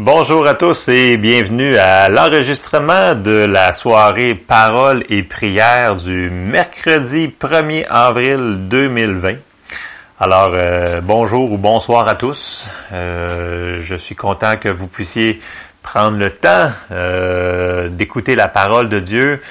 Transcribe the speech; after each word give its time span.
Bonjour 0.00 0.46
à 0.46 0.54
tous 0.54 0.86
et 0.86 1.16
bienvenue 1.16 1.76
à 1.76 2.08
l'enregistrement 2.08 3.16
de 3.16 3.32
la 3.32 3.72
soirée 3.72 4.36
Paroles 4.36 5.02
et 5.08 5.24
prières 5.24 5.96
du 5.96 6.30
mercredi 6.30 7.26
1er 7.26 7.84
avril 7.90 8.58
2020. 8.68 9.38
Alors, 10.20 10.52
euh, 10.54 11.00
bonjour 11.00 11.50
ou 11.50 11.58
bonsoir 11.58 12.06
à 12.06 12.14
tous. 12.14 12.68
Euh, 12.92 13.80
je 13.82 13.96
suis 13.96 14.14
content 14.14 14.56
que 14.56 14.68
vous 14.68 14.86
puissiez 14.86 15.40
prendre 15.82 16.16
le 16.16 16.30
temps 16.30 16.70
euh, 16.92 17.88
d'écouter 17.88 18.36
la 18.36 18.46
parole 18.46 18.88
de 18.88 19.00
Dieu. 19.00 19.42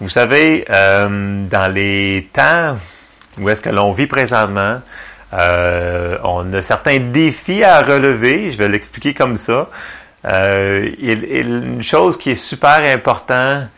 Vous 0.00 0.08
savez, 0.08 0.64
dans 0.68 1.72
les 1.72 2.28
temps 2.32 2.76
où 3.38 3.48
est-ce 3.48 3.62
que 3.62 3.70
l'on 3.70 3.92
vit 3.92 4.08
présentement, 4.08 4.80
euh, 5.34 6.18
on 6.22 6.52
a 6.52 6.62
certains 6.62 7.00
défis 7.00 7.64
à 7.64 7.82
relever, 7.82 8.50
je 8.50 8.58
vais 8.58 8.68
l'expliquer 8.68 9.14
comme 9.14 9.36
ça. 9.36 9.68
Euh, 10.32 10.88
une 11.00 11.82
chose 11.82 12.16
qui 12.16 12.30
est 12.30 12.36
super 12.36 12.82
importante, 12.84 13.68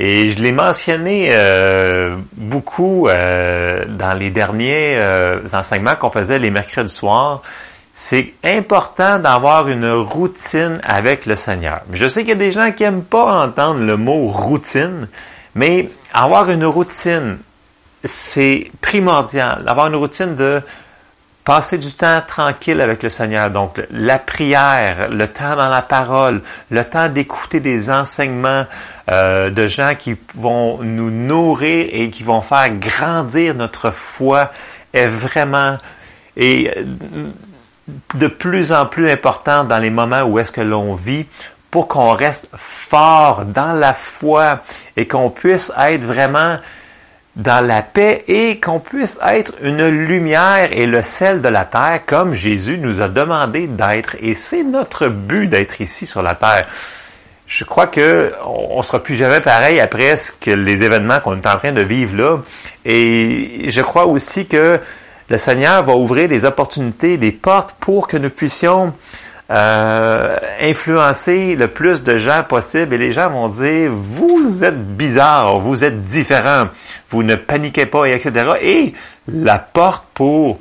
et 0.00 0.30
je 0.30 0.38
l'ai 0.40 0.50
mentionné 0.50 1.28
euh, 1.30 2.16
beaucoup 2.32 3.06
euh, 3.06 3.84
dans 3.86 4.14
les 4.14 4.30
derniers 4.30 4.96
euh, 4.98 5.40
enseignements 5.52 5.94
qu'on 5.94 6.10
faisait 6.10 6.40
les 6.40 6.50
mercredis 6.50 6.92
soirs, 6.92 7.42
c'est 7.92 8.32
important 8.42 9.20
d'avoir 9.20 9.68
une 9.68 9.88
routine 9.88 10.80
avec 10.82 11.26
le 11.26 11.36
Seigneur. 11.36 11.82
Je 11.92 12.08
sais 12.08 12.22
qu'il 12.22 12.30
y 12.30 12.32
a 12.32 12.34
des 12.36 12.50
gens 12.50 12.72
qui 12.72 12.82
n'aiment 12.82 13.04
pas 13.04 13.44
entendre 13.44 13.78
le 13.80 13.96
mot 13.96 14.26
routine, 14.26 15.06
mais 15.54 15.90
avoir 16.12 16.50
une 16.50 16.64
routine, 16.64 17.38
c'est 18.04 18.72
primordial. 18.80 19.62
Avoir 19.68 19.86
une 19.86 19.94
routine 19.94 20.34
de 20.34 20.60
Passer 21.44 21.76
du 21.76 21.92
temps 21.92 22.22
tranquille 22.26 22.80
avec 22.80 23.02
le 23.02 23.10
Seigneur, 23.10 23.50
donc 23.50 23.78
la 23.90 24.18
prière, 24.18 25.10
le 25.10 25.28
temps 25.28 25.56
dans 25.56 25.68
la 25.68 25.82
parole, 25.82 26.40
le 26.70 26.84
temps 26.84 27.10
d'écouter 27.10 27.60
des 27.60 27.90
enseignements 27.90 28.64
euh, 29.10 29.50
de 29.50 29.66
gens 29.66 29.94
qui 29.94 30.16
vont 30.34 30.78
nous 30.82 31.10
nourrir 31.10 31.86
et 31.92 32.08
qui 32.08 32.22
vont 32.22 32.40
faire 32.40 32.70
grandir 32.70 33.54
notre 33.54 33.90
foi 33.90 34.50
est 34.94 35.06
vraiment 35.06 35.76
et 36.36 36.70
euh, 36.76 36.84
de 38.14 38.26
plus 38.26 38.72
en 38.72 38.86
plus 38.86 39.10
important 39.10 39.64
dans 39.64 39.78
les 39.78 39.90
moments 39.90 40.22
où 40.22 40.38
est-ce 40.38 40.52
que 40.52 40.62
l'on 40.62 40.94
vit 40.94 41.26
pour 41.70 41.88
qu'on 41.88 42.12
reste 42.12 42.48
fort 42.54 43.44
dans 43.44 43.74
la 43.74 43.92
foi 43.92 44.62
et 44.96 45.06
qu'on 45.06 45.28
puisse 45.28 45.72
être 45.78 46.04
vraiment 46.04 46.56
dans 47.36 47.66
la 47.66 47.82
paix 47.82 48.24
et 48.28 48.60
qu'on 48.60 48.78
puisse 48.78 49.18
être 49.26 49.52
une 49.62 49.86
lumière 49.88 50.68
et 50.72 50.86
le 50.86 51.02
sel 51.02 51.40
de 51.40 51.48
la 51.48 51.64
terre 51.64 52.02
comme 52.06 52.34
Jésus 52.34 52.78
nous 52.78 53.00
a 53.00 53.08
demandé 53.08 53.66
d'être. 53.66 54.16
Et 54.20 54.34
c'est 54.34 54.62
notre 54.62 55.08
but 55.08 55.48
d'être 55.48 55.80
ici 55.80 56.06
sur 56.06 56.22
la 56.22 56.34
terre. 56.34 56.66
Je 57.46 57.64
crois 57.64 57.88
que 57.88 58.32
on 58.46 58.80
sera 58.82 59.02
plus 59.02 59.16
jamais 59.16 59.40
pareil 59.40 59.80
après 59.80 60.16
ce 60.16 60.32
que 60.32 60.50
les 60.50 60.82
événements 60.82 61.20
qu'on 61.20 61.36
est 61.36 61.46
en 61.46 61.58
train 61.58 61.72
de 61.72 61.82
vivre 61.82 62.16
là. 62.16 62.38
Et 62.84 63.66
je 63.68 63.80
crois 63.82 64.06
aussi 64.06 64.46
que 64.46 64.80
le 65.28 65.38
Seigneur 65.38 65.82
va 65.82 65.94
ouvrir 65.94 66.28
les 66.28 66.44
opportunités, 66.44 67.16
les 67.16 67.32
portes 67.32 67.74
pour 67.80 68.06
que 68.06 68.16
nous 68.16 68.30
puissions 68.30 68.94
euh, 69.50 70.38
influencer 70.62 71.54
le 71.54 71.68
plus 71.68 72.02
de 72.02 72.16
gens 72.16 72.42
possible 72.48 72.94
et 72.94 72.98
les 72.98 73.12
gens 73.12 73.28
vont 73.28 73.48
dire 73.48 73.90
vous 73.92 74.64
êtes 74.64 74.96
bizarre, 74.96 75.58
vous 75.58 75.84
êtes 75.84 76.02
différent, 76.02 76.68
vous 77.10 77.22
ne 77.22 77.34
paniquez 77.34 77.84
pas, 77.84 78.06
et 78.06 78.12
etc. 78.12 78.52
Et 78.62 78.94
la 79.28 79.58
porte 79.58 80.04
pour 80.14 80.60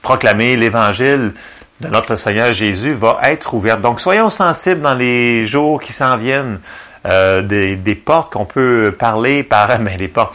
proclamer 0.00 0.56
l'évangile 0.56 1.32
de 1.80 1.88
notre 1.88 2.16
Seigneur 2.16 2.52
Jésus 2.52 2.94
va 2.94 3.20
être 3.24 3.52
ouverte. 3.54 3.82
Donc 3.82 4.00
soyons 4.00 4.30
sensibles 4.30 4.80
dans 4.80 4.94
les 4.94 5.44
jours 5.44 5.80
qui 5.80 5.92
s'en 5.92 6.16
viennent 6.16 6.58
euh, 7.04 7.42
des, 7.42 7.76
des, 7.76 7.94
portes 7.96 8.32
qu'on 8.32 8.44
peut 8.44 8.94
parler 8.98 9.42
par 9.42 9.78
mais 9.80 9.98
les 9.98 10.08
portes 10.08 10.34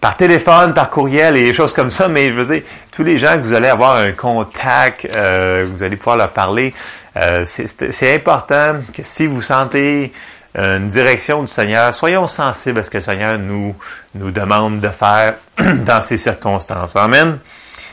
par 0.00 0.16
téléphone, 0.16 0.74
par 0.74 0.90
courriel 0.90 1.36
et 1.36 1.42
des 1.42 1.54
choses 1.54 1.72
comme 1.72 1.90
ça, 1.90 2.08
mais 2.08 2.28
je 2.28 2.32
veux 2.34 2.54
dire, 2.54 2.62
tous 2.92 3.02
les 3.02 3.18
gens 3.18 3.34
que 3.34 3.42
vous 3.42 3.52
allez 3.52 3.68
avoir 3.68 3.96
un 3.96 4.12
contact, 4.12 5.06
euh, 5.06 5.66
vous 5.72 5.82
allez 5.82 5.96
pouvoir 5.96 6.16
leur 6.16 6.30
parler, 6.30 6.74
euh, 7.16 7.44
c'est 7.46 8.14
important 8.14 8.76
que 8.94 9.02
si 9.02 9.26
vous 9.26 9.42
sentez 9.42 10.12
une 10.54 10.88
direction 10.88 11.42
du 11.42 11.48
Seigneur, 11.48 11.94
soyons 11.94 12.26
sensibles 12.26 12.78
à 12.78 12.82
ce 12.82 12.88
que 12.88 12.96
le 12.96 13.02
Seigneur 13.02 13.38
nous, 13.38 13.74
nous 14.14 14.30
demande 14.30 14.80
de 14.80 14.88
faire 14.88 15.34
dans 15.58 16.00
ces 16.00 16.16
circonstances. 16.16 16.96
Amen. 16.96 17.38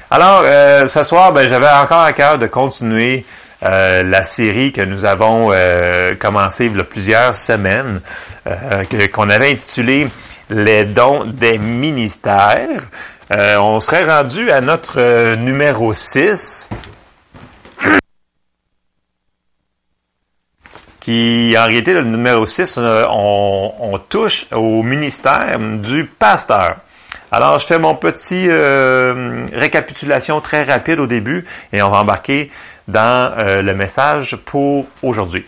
Alors, 0.09 0.43
euh, 0.45 0.87
ce 0.87 1.03
soir, 1.03 1.33
ben, 1.33 1.49
j'avais 1.49 1.67
encore 1.67 2.01
à 2.01 2.13
cœur 2.13 2.37
de 2.37 2.47
continuer 2.47 3.25
la 3.61 4.25
série 4.25 4.71
que 4.71 4.81
nous 4.81 5.05
avons 5.05 5.51
euh, 5.51 6.15
commencé 6.15 6.65
il 6.65 6.75
y 6.75 6.79
a 6.79 6.83
plusieurs 6.83 7.33
semaines, 7.33 8.01
euh, 8.45 8.83
qu'on 9.11 9.29
avait 9.29 9.51
intitulée 9.51 10.07
Les 10.49 10.83
dons 10.83 11.25
des 11.25 11.57
ministères. 11.57 12.89
on 13.29 13.79
serait 13.79 14.05
rendu 14.05 14.51
à 14.51 14.61
notre 14.61 15.35
numéro 15.35 15.93
6. 15.93 16.69
qui, 21.03 21.53
en 21.57 21.65
réalité, 21.65 21.91
le 21.91 22.03
numéro 22.03 22.45
6, 22.45 22.77
euh, 22.77 23.05
on, 23.09 23.73
on, 23.77 23.97
touche 23.97 24.45
au 24.53 24.83
ministère 24.83 25.59
du 25.59 26.05
pasteur. 26.05 26.77
Alors, 27.29 27.59
je 27.59 27.65
fais 27.65 27.77
mon 27.77 27.95
petit 27.95 28.45
euh, 28.47 29.45
récapitulation 29.51 30.39
très 30.39 30.63
rapide 30.63 31.01
au 31.01 31.05
début 31.05 31.43
et 31.73 31.81
on 31.81 31.89
va 31.89 31.97
embarquer 31.97 32.51
dans 32.87 33.33
euh, 33.37 33.61
le 33.61 33.73
message 33.73 34.37
pour 34.45 34.85
aujourd'hui. 35.01 35.45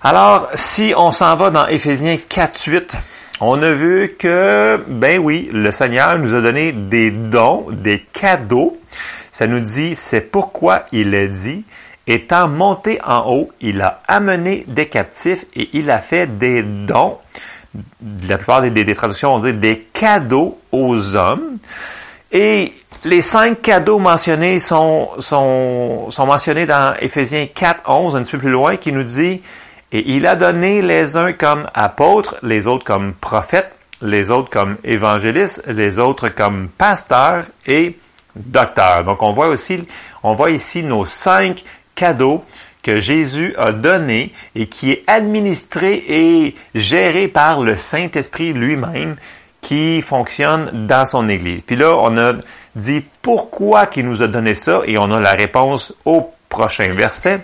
Alors, 0.00 0.48
si 0.54 0.94
on 0.96 1.12
s'en 1.12 1.36
va 1.36 1.50
dans 1.50 1.66
Éphésiens 1.66 2.16
4.8, 2.16 2.94
on 3.44 3.60
a 3.60 3.72
vu 3.72 4.14
que, 4.18 4.80
ben 4.86 5.18
oui, 5.18 5.50
le 5.52 5.72
Seigneur 5.72 6.18
nous 6.18 6.32
a 6.34 6.40
donné 6.40 6.70
des 6.70 7.10
dons, 7.10 7.66
des 7.72 8.00
cadeaux. 8.12 8.78
Ça 9.32 9.48
nous 9.48 9.58
dit, 9.58 9.96
c'est 9.96 10.20
pourquoi 10.20 10.86
il 10.92 11.12
est 11.14 11.28
dit, 11.28 11.64
Étant 12.06 12.48
monté 12.48 12.98
en 13.04 13.30
haut, 13.30 13.50
il 13.60 13.80
a 13.80 14.00
amené 14.08 14.64
des 14.66 14.86
captifs 14.86 15.44
et 15.54 15.70
il 15.72 15.88
a 15.90 15.98
fait 15.98 16.26
des 16.38 16.62
dons. 16.62 17.18
La 18.28 18.38
plupart 18.38 18.62
des, 18.62 18.94
traductions 18.94 19.36
vont 19.36 19.44
dire 19.44 19.54
des 19.54 19.86
cadeaux 19.92 20.58
aux 20.72 21.14
hommes. 21.14 21.58
Et 22.32 22.72
les 23.04 23.22
cinq 23.22 23.62
cadeaux 23.62 24.00
mentionnés 24.00 24.58
sont, 24.58 25.10
sont, 25.18 26.10
sont 26.10 26.26
mentionnés 26.26 26.66
dans 26.66 26.94
Éphésiens 27.00 27.46
4, 27.46 27.88
11, 27.88 28.16
un 28.16 28.22
petit 28.22 28.32
peu 28.32 28.38
plus 28.38 28.50
loin, 28.50 28.76
qui 28.76 28.92
nous 28.92 29.04
dit, 29.04 29.40
et 29.92 30.14
il 30.14 30.26
a 30.26 30.36
donné 30.36 30.82
les 30.82 31.16
uns 31.16 31.32
comme 31.32 31.68
apôtres, 31.74 32.36
les 32.42 32.66
autres 32.66 32.84
comme 32.84 33.12
prophètes, 33.12 33.72
les 34.00 34.30
autres 34.30 34.50
comme 34.50 34.76
évangélistes, 34.84 35.62
les 35.68 35.98
autres 35.98 36.28
comme 36.28 36.68
pasteurs 36.68 37.44
et 37.66 37.98
docteurs. 38.34 39.04
Donc 39.04 39.22
on 39.22 39.32
voit 39.32 39.48
aussi, 39.48 39.86
on 40.22 40.34
voit 40.34 40.50
ici 40.50 40.82
nos 40.82 41.04
cinq 41.04 41.62
cadeau 41.94 42.44
que 42.82 42.98
Jésus 42.98 43.54
a 43.58 43.72
donné 43.72 44.32
et 44.54 44.66
qui 44.66 44.90
est 44.90 45.04
administré 45.06 46.02
et 46.08 46.56
géré 46.74 47.28
par 47.28 47.60
le 47.60 47.76
Saint-Esprit 47.76 48.52
lui-même 48.52 49.16
qui 49.60 50.02
fonctionne 50.02 50.86
dans 50.88 51.06
son 51.06 51.28
Église. 51.28 51.62
Puis 51.62 51.76
là, 51.76 51.96
on 51.96 52.18
a 52.18 52.32
dit 52.74 53.04
pourquoi 53.22 53.88
il 53.94 54.08
nous 54.08 54.22
a 54.22 54.26
donné 54.26 54.54
ça 54.54 54.80
et 54.86 54.98
on 54.98 55.10
a 55.12 55.20
la 55.20 55.32
réponse 55.32 55.94
au 56.04 56.32
prochain 56.48 56.92
verset 56.94 57.40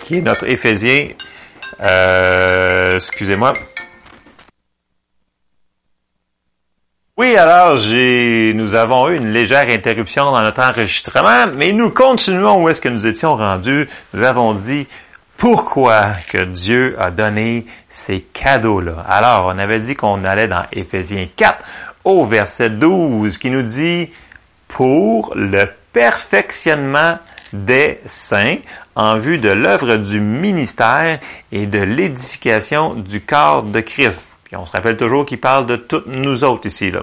qui 0.00 0.18
est 0.18 0.22
notre 0.22 0.48
Éphésien, 0.48 1.08
euh, 1.80 2.96
excusez-moi, 2.96 3.54
Oui, 7.18 7.34
alors 7.34 7.76
nous 7.76 8.74
avons 8.74 9.08
eu 9.08 9.16
une 9.16 9.32
légère 9.32 9.70
interruption 9.70 10.24
dans 10.32 10.42
notre 10.42 10.60
enregistrement, 10.60 11.46
mais 11.54 11.72
nous 11.72 11.88
continuons 11.88 12.62
où 12.62 12.68
est-ce 12.68 12.82
que 12.82 12.90
nous 12.90 13.06
étions 13.06 13.36
rendus. 13.36 13.88
Nous 14.12 14.22
avons 14.22 14.52
dit 14.52 14.86
pourquoi 15.38 16.08
que 16.28 16.44
Dieu 16.44 16.94
a 16.98 17.10
donné 17.10 17.64
ces 17.88 18.20
cadeaux-là. 18.20 19.02
Alors, 19.08 19.46
on 19.46 19.58
avait 19.58 19.80
dit 19.80 19.94
qu'on 19.94 20.24
allait 20.24 20.46
dans 20.46 20.64
Éphésiens 20.72 21.26
4 21.34 21.64
au 22.04 22.22
verset 22.24 22.68
12 22.68 23.38
qui 23.38 23.48
nous 23.48 23.62
dit 23.62 24.10
pour 24.68 25.32
le 25.34 25.68
perfectionnement 25.94 27.18
des 27.52 28.00
saints 28.06 28.58
en 28.94 29.18
vue 29.18 29.38
de 29.38 29.50
l'œuvre 29.50 29.96
du 29.96 30.20
ministère 30.20 31.18
et 31.52 31.66
de 31.66 31.80
l'édification 31.80 32.94
du 32.94 33.20
corps 33.20 33.62
de 33.62 33.80
Christ. 33.80 34.30
Puis 34.44 34.56
on 34.56 34.64
se 34.64 34.72
rappelle 34.72 34.96
toujours 34.96 35.26
qu'il 35.26 35.40
parle 35.40 35.66
de 35.66 35.76
toutes 35.76 36.06
nous 36.06 36.44
autres 36.44 36.66
ici, 36.66 36.90
là. 36.90 37.02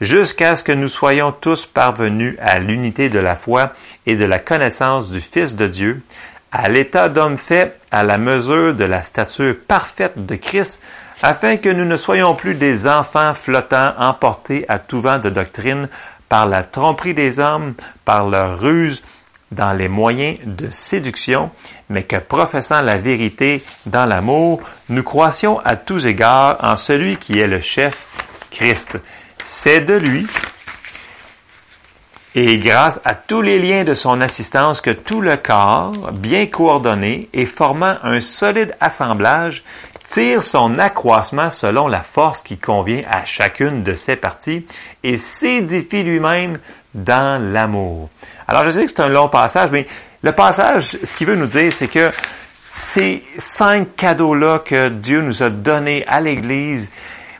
Jusqu'à 0.00 0.56
ce 0.56 0.64
que 0.64 0.72
nous 0.72 0.88
soyons 0.88 1.30
tous 1.30 1.66
parvenus 1.66 2.36
à 2.40 2.58
l'unité 2.58 3.08
de 3.08 3.20
la 3.20 3.36
foi 3.36 3.72
et 4.04 4.16
de 4.16 4.24
la 4.24 4.40
connaissance 4.40 5.10
du 5.10 5.20
Fils 5.20 5.54
de 5.54 5.68
Dieu, 5.68 6.02
à 6.50 6.68
l'état 6.68 7.08
d'homme 7.08 7.38
fait 7.38 7.78
à 7.92 8.02
la 8.02 8.18
mesure 8.18 8.74
de 8.74 8.84
la 8.84 9.04
stature 9.04 9.54
parfaite 9.68 10.26
de 10.26 10.34
Christ, 10.34 10.82
afin 11.22 11.56
que 11.56 11.68
nous 11.68 11.84
ne 11.84 11.96
soyons 11.96 12.34
plus 12.34 12.56
des 12.56 12.88
enfants 12.88 13.32
flottants 13.32 13.94
emportés 13.96 14.64
à 14.68 14.80
tout 14.80 15.00
vent 15.00 15.20
de 15.20 15.30
doctrine 15.30 15.88
par 16.28 16.46
la 16.46 16.64
tromperie 16.64 17.14
des 17.14 17.38
hommes, 17.38 17.74
par 18.04 18.28
leur 18.28 18.58
ruse, 18.58 19.02
dans 19.52 19.72
les 19.72 19.88
moyens 19.88 20.38
de 20.44 20.68
séduction, 20.70 21.50
mais 21.88 22.02
que 22.02 22.16
professant 22.16 22.80
la 22.82 22.98
vérité 22.98 23.62
dans 23.86 24.06
l'amour, 24.06 24.60
nous 24.88 25.02
croissions 25.02 25.60
à 25.60 25.76
tous 25.76 26.06
égards 26.06 26.56
en 26.60 26.76
celui 26.76 27.16
qui 27.16 27.38
est 27.38 27.46
le 27.46 27.60
chef, 27.60 28.06
Christ. 28.50 28.98
C'est 29.42 29.80
de 29.80 29.94
lui 29.94 30.26
et 32.34 32.58
grâce 32.58 32.98
à 33.04 33.14
tous 33.14 33.42
les 33.42 33.58
liens 33.58 33.84
de 33.84 33.92
son 33.92 34.22
assistance 34.22 34.80
que 34.80 34.90
tout 34.90 35.20
le 35.20 35.36
corps, 35.36 36.12
bien 36.12 36.46
coordonné 36.46 37.28
et 37.34 37.44
formant 37.44 37.96
un 38.02 38.20
solide 38.20 38.74
assemblage, 38.80 39.64
tire 40.12 40.42
son 40.42 40.78
accroissement 40.78 41.50
selon 41.50 41.88
la 41.88 42.02
force 42.02 42.42
qui 42.42 42.58
convient 42.58 43.02
à 43.10 43.24
chacune 43.24 43.82
de 43.82 43.94
ses 43.94 44.14
parties 44.14 44.66
et 45.02 45.16
s'édifie 45.16 46.02
lui-même 46.02 46.58
dans 46.94 47.42
l'amour. 47.42 48.10
Alors 48.46 48.64
je 48.64 48.70
sais 48.70 48.84
que 48.84 48.90
c'est 48.90 49.00
un 49.00 49.08
long 49.08 49.30
passage, 49.30 49.70
mais 49.70 49.86
le 50.22 50.32
passage, 50.32 50.98
ce 51.02 51.14
qu'il 51.14 51.28
veut 51.28 51.34
nous 51.34 51.46
dire, 51.46 51.72
c'est 51.72 51.88
que 51.88 52.10
ces 52.70 53.24
cinq 53.38 53.96
cadeaux-là 53.96 54.58
que 54.58 54.90
Dieu 54.90 55.22
nous 55.22 55.42
a 55.42 55.48
donnés 55.48 56.04
à 56.06 56.20
l'Église, 56.20 56.90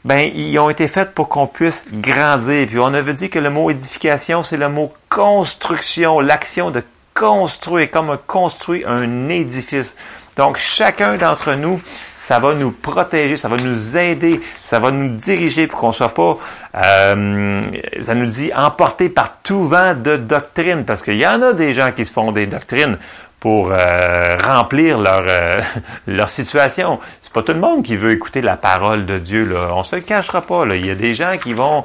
ben 0.07 0.31
ils 0.35 0.59
ont 0.59 0.71
été 0.71 0.89
faits 0.89 1.13
pour 1.13 1.29
qu'on 1.29 1.47
puisse 1.47 1.85
grandir. 1.93 2.67
Puis 2.69 2.79
on 2.79 2.95
avait 2.95 3.13
dit 3.13 3.29
que 3.29 3.39
le 3.39 3.51
mot 3.51 3.71
édification, 3.71 4.43
c'est 4.43 4.57
le 4.57 4.71
mot 4.71 4.95
construction, 5.11 6.21
l'action 6.21 6.71
de 6.71 6.83
construire, 7.15 7.91
comme 7.91 8.17
construire 8.27 8.89
un 8.89 9.29
édifice. 9.29 9.95
Donc 10.37 10.57
chacun 10.57 11.19
d'entre 11.19 11.53
nous, 11.53 11.83
ça 12.23 12.39
va 12.39 12.55
nous 12.55 12.71
protéger, 12.71 13.37
ça 13.37 13.49
va 13.49 13.57
nous 13.57 13.97
aider, 13.97 14.41
ça 14.63 14.79
va 14.79 14.93
nous 14.93 15.09
diriger 15.17 15.67
pour 15.67 15.81
qu'on 15.81 15.93
soit 15.93 16.15
pas, 16.15 16.39
euh, 16.77 17.63
ça 18.01 18.15
nous 18.15 18.27
dit, 18.27 18.53
emporté 18.55 19.09
par 19.09 19.43
tout 19.43 19.65
vent 19.65 19.95
de 19.95 20.17
doctrine, 20.17 20.85
parce 20.85 21.03
qu'il 21.03 21.19
y 21.19 21.27
en 21.27 21.43
a 21.43 21.53
des 21.53 21.75
gens 21.75 21.91
qui 21.91 22.07
se 22.07 22.13
font 22.13 22.31
des 22.31 22.47
doctrines 22.47 22.97
pour 23.41 23.73
euh, 23.73 24.37
remplir 24.41 24.99
leur 24.99 25.25
euh, 25.27 25.57
leur 26.07 26.31
situation. 26.31 27.01
C'est 27.23 27.33
pas 27.33 27.43
tout 27.43 27.53
le 27.53 27.59
monde 27.59 27.83
qui 27.83 27.97
veut 27.97 28.13
écouter 28.13 28.41
la 28.41 28.57
parole 28.57 29.05
de 29.05 29.19
Dieu. 29.19 29.45
Là. 29.45 29.73
On 29.75 29.83
se 29.83 29.97
le 29.97 30.03
cachera 30.03 30.43
pas. 30.43 30.65
Là. 30.65 30.77
Il 30.77 30.87
y 30.87 30.91
a 30.91 30.95
des 30.95 31.15
gens 31.15 31.37
qui 31.39 31.53
vont 31.53 31.85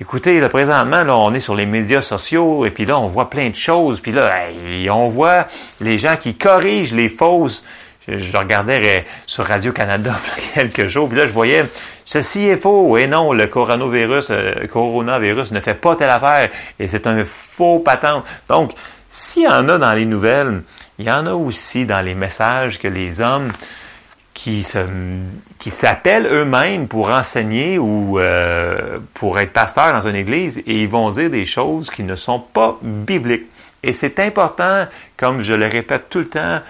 Écoutez, 0.00 0.40
là, 0.40 0.48
présentement, 0.48 1.04
là, 1.04 1.16
on 1.16 1.32
est 1.34 1.40
sur 1.40 1.54
les 1.54 1.66
médias 1.66 2.02
sociaux 2.02 2.66
et 2.66 2.72
puis 2.72 2.84
là, 2.84 2.98
on 2.98 3.06
voit 3.06 3.30
plein 3.30 3.50
de 3.50 3.54
choses. 3.54 4.00
Puis 4.00 4.10
là, 4.10 4.48
on 4.90 5.08
voit 5.08 5.46
les 5.80 5.98
gens 5.98 6.16
qui 6.16 6.34
corrigent 6.34 6.92
les 6.92 7.08
fausses. 7.08 7.62
Je, 8.06 8.36
regardais 8.36 9.06
sur 9.26 9.46
Radio-Canada 9.46 10.14
quelques 10.54 10.88
jours, 10.88 11.08
puis 11.08 11.18
là, 11.18 11.26
je 11.26 11.32
voyais 11.32 11.64
ceci 12.04 12.46
est 12.46 12.56
faux. 12.56 12.96
Et 12.98 13.06
non, 13.06 13.32
le 13.32 13.46
coronavirus, 13.46 14.28
euh, 14.30 14.66
coronavirus 14.66 15.52
ne 15.52 15.60
fait 15.60 15.74
pas 15.74 15.96
telle 15.96 16.10
affaire. 16.10 16.50
Et 16.78 16.86
c'est 16.86 17.06
un 17.06 17.24
faux 17.24 17.78
patent. 17.78 18.24
Donc, 18.48 18.72
s'il 19.08 19.44
y 19.44 19.48
en 19.48 19.68
a 19.68 19.78
dans 19.78 19.94
les 19.94 20.04
nouvelles, 20.04 20.62
il 20.98 21.06
y 21.06 21.10
en 21.10 21.26
a 21.26 21.34
aussi 21.34 21.86
dans 21.86 22.00
les 22.00 22.14
messages 22.14 22.78
que 22.78 22.88
les 22.88 23.20
hommes 23.20 23.52
qui 24.34 24.64
se, 24.64 24.80
qui 25.58 25.70
s'appellent 25.70 26.26
eux-mêmes 26.26 26.88
pour 26.88 27.08
enseigner 27.08 27.78
ou 27.78 28.18
euh, 28.18 28.98
pour 29.14 29.38
être 29.38 29.52
pasteur 29.52 29.92
dans 29.92 30.08
une 30.08 30.16
église 30.16 30.58
et 30.58 30.82
ils 30.82 30.88
vont 30.88 31.10
dire 31.10 31.30
des 31.30 31.46
choses 31.46 31.88
qui 31.88 32.02
ne 32.02 32.16
sont 32.16 32.40
pas 32.40 32.78
bibliques. 32.82 33.46
Et 33.82 33.92
c'est 33.92 34.18
important, 34.18 34.86
comme 35.16 35.42
je 35.42 35.54
le 35.54 35.66
répète 35.66 36.08
tout 36.10 36.20
le 36.20 36.28
temps, 36.28 36.60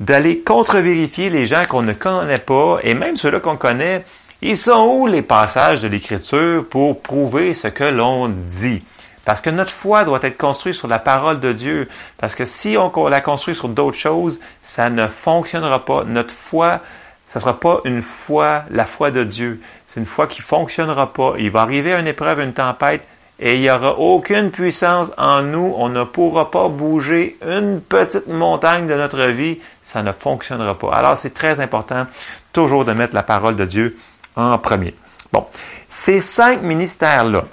d'aller 0.00 0.40
contre-vérifier 0.40 1.30
les 1.30 1.46
gens 1.46 1.64
qu'on 1.68 1.82
ne 1.82 1.92
connaît 1.92 2.38
pas 2.38 2.78
et 2.82 2.94
même 2.94 3.16
ceux-là 3.16 3.40
qu'on 3.40 3.56
connaît. 3.56 4.04
Ils 4.42 4.58
sont 4.58 4.86
où 4.86 5.06
les 5.06 5.22
passages 5.22 5.80
de 5.80 5.88
l'Écriture 5.88 6.66
pour 6.68 7.00
prouver 7.00 7.54
ce 7.54 7.68
que 7.68 7.84
l'on 7.84 8.28
dit? 8.28 8.82
Parce 9.24 9.40
que 9.40 9.50
notre 9.50 9.70
foi 9.70 10.04
doit 10.04 10.20
être 10.22 10.36
construite 10.36 10.74
sur 10.74 10.88
la 10.88 10.98
parole 10.98 11.40
de 11.40 11.52
Dieu. 11.52 11.88
Parce 12.18 12.34
que 12.34 12.44
si 12.44 12.76
on 12.76 13.08
la 13.08 13.20
construit 13.20 13.54
sur 13.54 13.68
d'autres 13.68 13.96
choses, 13.96 14.38
ça 14.62 14.90
ne 14.90 15.06
fonctionnera 15.06 15.84
pas. 15.84 16.04
Notre 16.04 16.34
foi, 16.34 16.80
ça 17.26 17.38
ne 17.38 17.40
sera 17.40 17.58
pas 17.58 17.80
une 17.84 18.02
foi, 18.02 18.64
la 18.70 18.84
foi 18.84 19.10
de 19.10 19.24
Dieu. 19.24 19.60
C'est 19.86 20.00
une 20.00 20.06
foi 20.06 20.26
qui 20.26 20.40
ne 20.40 20.44
fonctionnera 20.44 21.12
pas. 21.12 21.34
Il 21.38 21.50
va 21.50 21.62
arriver 21.62 21.92
une 21.94 22.06
épreuve, 22.06 22.40
une 22.40 22.52
tempête, 22.52 23.06
et 23.38 23.54
il 23.56 23.60
n'y 23.60 23.70
aura 23.70 23.98
aucune 23.98 24.50
puissance 24.50 25.10
en 25.18 25.42
nous. 25.42 25.74
On 25.76 25.88
ne 25.88 26.04
pourra 26.04 26.50
pas 26.50 26.68
bouger 26.68 27.36
une 27.44 27.80
petite 27.80 28.28
montagne 28.28 28.86
de 28.86 28.94
notre 28.94 29.26
vie. 29.28 29.58
Ça 29.82 30.02
ne 30.02 30.12
fonctionnera 30.12 30.78
pas. 30.78 30.92
Alors 30.92 31.18
c'est 31.18 31.34
très 31.34 31.60
important 31.60 32.06
toujours 32.52 32.84
de 32.84 32.92
mettre 32.92 33.14
la 33.14 33.22
parole 33.22 33.56
de 33.56 33.64
Dieu 33.64 33.96
en 34.36 34.56
premier. 34.58 34.94
Bon, 35.32 35.46
ces 35.88 36.20
cinq 36.20 36.62
ministères-là, 36.62 37.44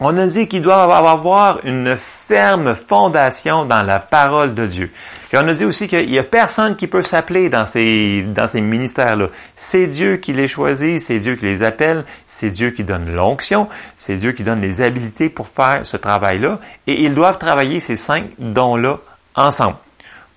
on 0.00 0.16
a 0.16 0.26
dit 0.26 0.48
qu'il 0.48 0.62
doit 0.62 0.82
avoir 0.82 1.64
une 1.64 1.96
ferme 1.96 2.74
fondation 2.74 3.66
dans 3.66 3.82
la 3.82 4.00
parole 4.00 4.54
de 4.54 4.66
Dieu. 4.66 4.90
Et 5.32 5.36
on 5.36 5.46
a 5.46 5.52
dit 5.52 5.66
aussi 5.66 5.88
qu'il 5.88 6.08
n'y 6.08 6.18
a 6.18 6.24
personne 6.24 6.74
qui 6.74 6.86
peut 6.86 7.02
s'appeler 7.02 7.50
dans 7.50 7.66
ces, 7.66 8.22
dans 8.22 8.48
ces 8.48 8.62
ministères-là. 8.62 9.28
C'est 9.54 9.86
Dieu 9.86 10.16
qui 10.16 10.32
les 10.32 10.48
choisit, 10.48 10.98
c'est 10.98 11.18
Dieu 11.18 11.36
qui 11.36 11.44
les 11.44 11.62
appelle, 11.62 12.04
c'est 12.26 12.48
Dieu 12.50 12.70
qui 12.70 12.82
donne 12.82 13.14
l'onction, 13.14 13.68
c'est 13.94 14.16
Dieu 14.16 14.32
qui 14.32 14.42
donne 14.42 14.62
les 14.62 14.80
habiletés 14.80 15.28
pour 15.28 15.48
faire 15.48 15.80
ce 15.84 15.98
travail-là. 15.98 16.60
Et 16.86 17.04
ils 17.04 17.14
doivent 17.14 17.38
travailler 17.38 17.78
ces 17.78 17.96
cinq 17.96 18.30
dons-là 18.38 18.98
ensemble 19.34 19.76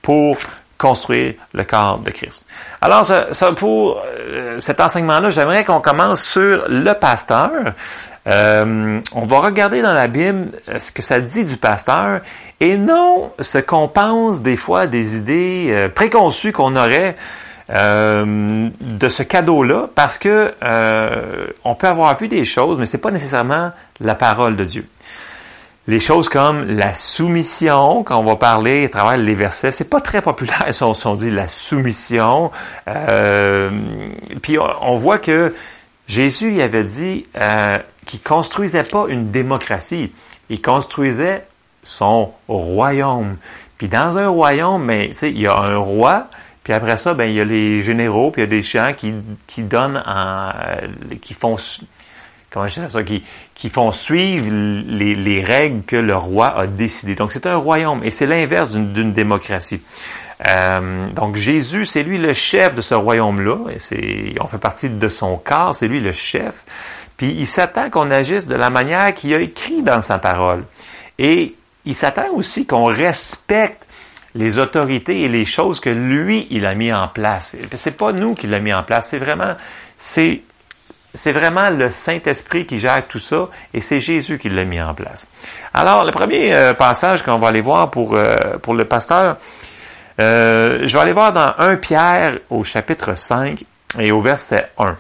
pour 0.02 0.38
construire 0.78 1.36
le 1.54 1.64
corps 1.64 2.00
de 2.00 2.12
Christ. 2.12 2.44
Alors, 2.82 3.06
pour 3.56 4.02
euh, 4.06 4.60
cet 4.60 4.80
enseignement-là, 4.82 5.30
j'aimerais 5.30 5.64
qu'on 5.64 5.80
commence 5.80 6.24
sur 6.24 6.66
le 6.68 6.94
pasteur. 6.94 7.52
Euh, 8.26 9.02
on 9.12 9.26
va 9.26 9.40
regarder 9.40 9.82
dans 9.82 9.94
la 9.94 10.08
Bible 10.08 10.52
euh, 10.70 10.80
ce 10.80 10.92
que 10.92 11.02
ça 11.02 11.20
dit 11.20 11.44
du 11.44 11.58
pasteur 11.58 12.22
et 12.62 12.78
non 12.78 13.34
ce 13.40 13.58
qu'on 13.58 13.90
pense 13.90 14.42
des 14.42 14.56
fois 14.56 14.88
des 14.88 15.18
idées 15.18 15.72
euh, 15.72 15.90
préconçues 15.90 16.54
qu'on 16.54 16.76
aurait 16.76 17.16
de 17.70 19.10
ce 19.10 19.24
cadeau-là, 19.24 19.88
parce 19.96 20.18
que 20.18 20.54
on 21.64 21.76
peut 21.76 21.88
avoir 21.88 22.16
vu 22.18 22.28
des 22.28 22.44
choses, 22.44 22.78
mais 22.78 22.86
c'est 22.86 22.98
pas 22.98 23.10
nécessairement 23.10 23.72
la 24.02 24.16
parole 24.16 24.58
de 24.58 24.66
Dieu. 24.66 24.86
Les 25.86 26.00
choses 26.00 26.30
comme 26.30 26.66
la 26.78 26.94
soumission, 26.94 28.04
quand 28.04 28.18
on 28.18 28.24
va 28.24 28.38
parler 28.38 28.86
à 28.86 28.90
travers 28.90 29.18
les 29.18 29.36
versets, 29.36 29.74
c'est 29.74 29.90
pas 29.90 30.00
très 30.00 30.22
populaire 30.22 30.66
si 30.74 30.84
on, 30.84 31.16
dit 31.16 31.30
la 31.30 31.48
soumission. 31.48 32.52
puis 34.42 34.58
on, 34.60 34.96
voit 34.96 35.20
que 35.20 35.54
Jésus 36.08 36.54
il 36.54 36.62
avait 36.62 36.86
dit 36.86 37.26
qui 38.06 38.20
construisait 38.20 38.84
pas 38.84 39.06
une 39.10 39.32
démocratie, 39.32 40.12
il 40.50 40.62
construisait 40.62 41.46
son 41.84 42.32
royaume. 42.48 43.38
Puis 43.78 43.88
dans 43.88 44.18
un 44.18 44.30
royaume, 44.30 44.86
mais 44.86 45.12
ben, 45.22 45.30
il 45.30 45.42
y 45.42 45.48
a 45.48 45.58
un 45.58 45.78
roi, 45.78 46.28
puis 46.64 46.74
après 46.74 46.98
ça, 46.98 47.14
ben 47.14 47.26
il 47.26 47.36
y 47.36 47.42
a 47.42 47.46
les 47.46 47.84
généraux, 47.84 48.32
puis 48.32 48.42
il 48.42 48.46
y 48.46 48.48
a 48.48 48.50
des 48.50 48.62
gens 48.62 48.94
qui, 48.96 49.14
qui 49.48 49.64
donnent 49.64 50.02
en, 50.06 50.50
euh, 50.50 51.16
qui 51.22 51.34
font 51.34 51.58
comment 52.54 52.68
je 52.68 52.88
ça, 52.88 53.04
qui, 53.04 53.24
qui 53.56 53.70
font 53.70 53.92
suivre 53.92 54.48
les, 54.52 55.16
les, 55.16 55.44
règles 55.44 55.84
que 55.84 55.96
le 55.96 56.16
roi 56.16 56.56
a 56.56 56.68
décidées. 56.68 57.16
Donc 57.16 57.32
c'est 57.32 57.48
un 57.48 57.56
royaume 57.56 58.02
et 58.04 58.12
c'est 58.12 58.28
l'inverse 58.28 58.72
d'une 58.72 59.12
démocratie. 59.12 59.82
Euh, 60.48 61.10
donc 61.10 61.36
Jésus, 61.36 61.86
c'est 61.86 62.04
lui 62.04 62.18
le 62.18 62.34
chef 62.34 62.74
de 62.74 62.82
ce 62.82 62.94
royaume-là. 62.94 63.58
On 64.40 64.48
fait 64.48 64.58
partie 64.60 64.90
de 64.90 65.10
son 65.10 65.38
corps, 65.38 65.76
c'est 65.76 65.88
lui 65.88 66.00
le 66.00 66.12
chef. 66.12 66.66
Puis 67.18 67.32
il 67.32 67.48
s'attend 67.48 67.90
qu'on 67.90 68.12
agisse 68.12 68.46
de 68.46 68.56
la 68.56 68.70
manière 68.70 69.14
qu'il 69.14 69.34
a 69.34 69.40
écrit 69.40 69.82
dans 69.82 70.02
sa 70.02 70.20
parole. 70.20 70.64
Et 71.18 71.56
il 71.86 71.96
s'attend 71.96 72.30
aussi 72.34 72.66
qu'on 72.66 72.86
respecte 72.86 73.88
les 74.36 74.58
autorités 74.58 75.22
et 75.22 75.28
les 75.28 75.46
choses 75.46 75.80
que 75.80 75.90
lui, 75.90 76.48
il 76.50 76.66
a 76.66 76.76
mis 76.76 76.92
en 76.92 77.08
place. 77.08 77.56
C'est 77.74 77.98
pas 77.98 78.12
nous 78.12 78.34
qui 78.34 78.48
l'a 78.48 78.60
mis 78.60 78.74
en 78.74 78.84
place, 78.84 79.10
c'est 79.10 79.20
vraiment, 79.20 79.56
c'est, 79.98 80.42
c'est 81.14 81.32
vraiment 81.32 81.70
le 81.70 81.90
Saint-Esprit 81.90 82.66
qui 82.66 82.80
gère 82.80 83.06
tout 83.08 83.20
ça 83.20 83.50
et 83.74 83.82
c'est 83.82 84.00
Jésus 84.00 84.40
qui 84.40 84.50
l'a 84.50 84.66
mis 84.66 84.82
en 84.82 84.94
place. 84.94 85.28
Alors, 85.74 86.06
le 86.06 86.12
premier 86.12 86.54
euh, 86.54 86.74
passage 86.74 87.24
qu'on 87.24 87.38
va 87.38 87.50
aller 87.50 87.62
voir 87.62 87.92
pour, 87.92 88.16
euh, 88.16 88.58
pour 88.62 88.74
le 88.74 88.86
pasteur, 88.86 89.38
euh, 90.20 90.82
je 90.84 90.94
vais 90.94 91.02
aller 91.02 91.14
voir 91.14 91.34
dans 91.34 91.54
1 91.58 91.78
Pierre 91.78 92.40
au 92.50 92.64
chapitre 92.64 93.16
5 93.16 93.64
et 94.00 94.12
au 94.12 94.22
verset 94.22 94.72
1. 94.78 94.98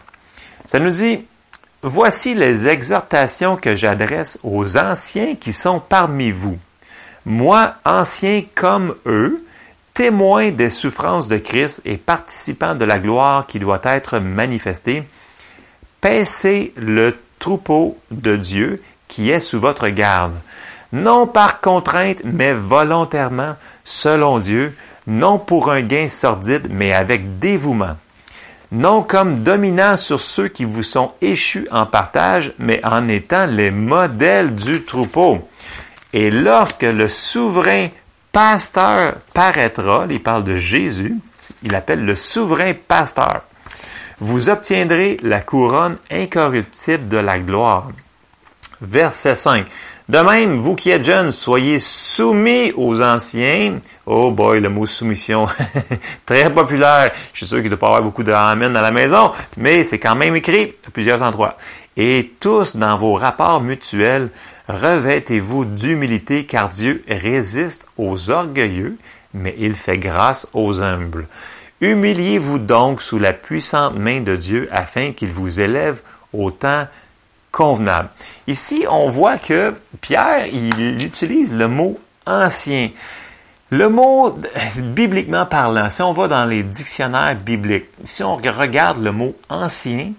Ça 0.67 0.79
nous 0.79 0.91
dit, 0.91 1.25
Voici 1.85 2.33
les 2.33 2.65
exhortations 2.67 3.57
que 3.57 3.75
j'adresse 3.75 4.39
aux 4.41 4.77
anciens 4.77 5.35
qui 5.35 5.51
sont 5.51 5.81
parmi 5.81 6.31
vous. 6.31 6.57
Moi, 7.25 7.73
ancien 7.83 8.43
comme 8.55 8.95
eux, 9.05 9.43
témoin 9.93 10.51
des 10.51 10.69
souffrances 10.69 11.27
de 11.27 11.37
Christ 11.37 11.81
et 11.83 11.97
participant 11.97 12.73
de 12.73 12.85
la 12.85 12.99
gloire 12.99 13.47
qui 13.47 13.59
doit 13.59 13.81
être 13.83 14.19
manifestée, 14.19 15.03
paissez 16.03 16.73
le 16.75 17.17
troupeau 17.39 17.97
de 18.11 18.35
Dieu 18.35 18.83
qui 19.07 19.31
est 19.31 19.39
sous 19.39 19.59
votre 19.59 19.87
garde, 19.87 20.35
non 20.91 21.27
par 21.27 21.61
contrainte, 21.61 22.21
mais 22.25 22.53
volontairement, 22.53 23.55
selon 23.85 24.37
Dieu, 24.37 24.75
non 25.07 25.39
pour 25.39 25.71
un 25.71 25.81
gain 25.81 26.09
sordide, 26.09 26.67
mais 26.69 26.93
avec 26.93 27.39
dévouement 27.39 27.95
non 28.73 29.03
comme 29.03 29.43
dominant 29.43 29.97
sur 29.97 30.19
ceux 30.19 30.47
qui 30.47 30.65
vous 30.65 30.81
sont 30.81 31.13
échus 31.21 31.67
en 31.71 31.85
partage, 31.85 32.53
mais 32.57 32.81
en 32.83 33.07
étant 33.07 33.45
les 33.45 33.69
modèles 33.69 34.55
du 34.55 34.83
troupeau. 34.83 35.47
Et 36.11 36.31
lorsque 36.31 36.81
le 36.81 37.07
souverain 37.07 37.89
pasteur 38.31 39.17
paraîtra, 39.33 40.07
il 40.09 40.21
parle 40.21 40.43
de 40.43 40.57
Jésus, 40.57 41.15
il 41.61 41.75
appelle 41.75 42.03
le 42.03 42.15
souverain 42.15 42.73
pasteur. 42.73 43.43
Vous 44.19 44.49
obtiendrez 44.49 45.17
la 45.23 45.41
couronne 45.41 45.97
incorruptible 46.11 47.07
de 47.07 47.17
la 47.17 47.39
gloire. 47.39 47.89
Verset 48.81 49.35
5. 49.35 49.65
De 50.09 50.19
même, 50.19 50.57
vous 50.57 50.75
qui 50.75 50.89
êtes 50.89 51.05
jeunes, 51.05 51.31
soyez 51.31 51.79
soumis 51.79 52.73
aux 52.75 53.01
anciens. 53.01 53.79
Oh 54.05 54.31
boy, 54.31 54.59
le 54.59 54.67
mot 54.67 54.85
soumission, 54.85 55.47
très 56.25 56.53
populaire. 56.53 57.11
Je 57.31 57.37
suis 57.37 57.47
sûr 57.47 57.57
qu'il 57.59 57.65
ne 57.65 57.69
doit 57.69 57.79
pas 57.79 57.87
avoir 57.87 58.03
beaucoup 58.03 58.23
de 58.23 58.31
ramen 58.31 58.75
à 58.75 58.81
la 58.81 58.91
maison, 58.91 59.31
mais 59.55 59.85
c'est 59.85 59.99
quand 59.99 60.15
même 60.15 60.35
écrit 60.35 60.75
à 60.85 60.91
plusieurs 60.91 61.21
endroits. 61.21 61.57
Et 61.95 62.33
tous, 62.41 62.75
dans 62.75 62.97
vos 62.97 63.13
rapports 63.13 63.61
mutuels, 63.61 64.29
revêtez-vous 64.67 65.63
d'humilité, 65.63 66.45
car 66.45 66.67
Dieu 66.67 67.05
résiste 67.07 67.87
aux 67.97 68.29
orgueilleux, 68.29 68.97
mais 69.33 69.55
il 69.57 69.73
fait 69.73 69.97
grâce 69.97 70.49
aux 70.53 70.81
humbles. 70.81 71.27
Humiliez-vous 71.83 72.59
donc 72.59 73.01
sous 73.01 73.19
la 73.19 73.33
puissante 73.33 73.97
main 73.97 74.21
de 74.21 74.37
Dieu 74.37 74.69
afin 74.71 75.11
qu'il 75.11 75.33
vous 75.33 75.59
élève 75.59 75.99
au 76.31 76.49
temps 76.49 76.87
convenable. 77.51 78.07
Ici, 78.47 78.85
on 78.89 79.09
voit 79.09 79.37
que 79.37 79.73
Pierre, 79.99 80.47
il 80.47 81.03
utilise 81.03 81.53
le 81.53 81.67
mot 81.67 81.99
ancien. 82.25 82.91
Le 83.69 83.89
mot, 83.89 84.39
bibliquement 84.77 85.45
parlant, 85.45 85.89
si 85.89 86.01
on 86.01 86.13
va 86.13 86.29
dans 86.29 86.45
les 86.45 86.63
dictionnaires 86.63 87.35
bibliques, 87.35 87.89
si 88.05 88.23
on 88.23 88.37
regarde 88.37 89.03
le 89.03 89.11
mot 89.11 89.35
ancien, 89.49 90.13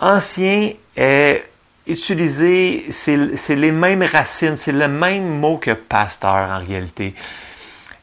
ancien 0.00 0.70
est 0.96 1.44
utilisé, 1.86 2.86
c'est 2.88 3.56
les 3.56 3.72
mêmes 3.72 4.04
racines, 4.04 4.56
c'est 4.56 4.72
le 4.72 4.88
même 4.88 5.38
mot 5.38 5.58
que 5.58 5.72
pasteur 5.72 6.48
en 6.50 6.64
réalité. 6.64 7.14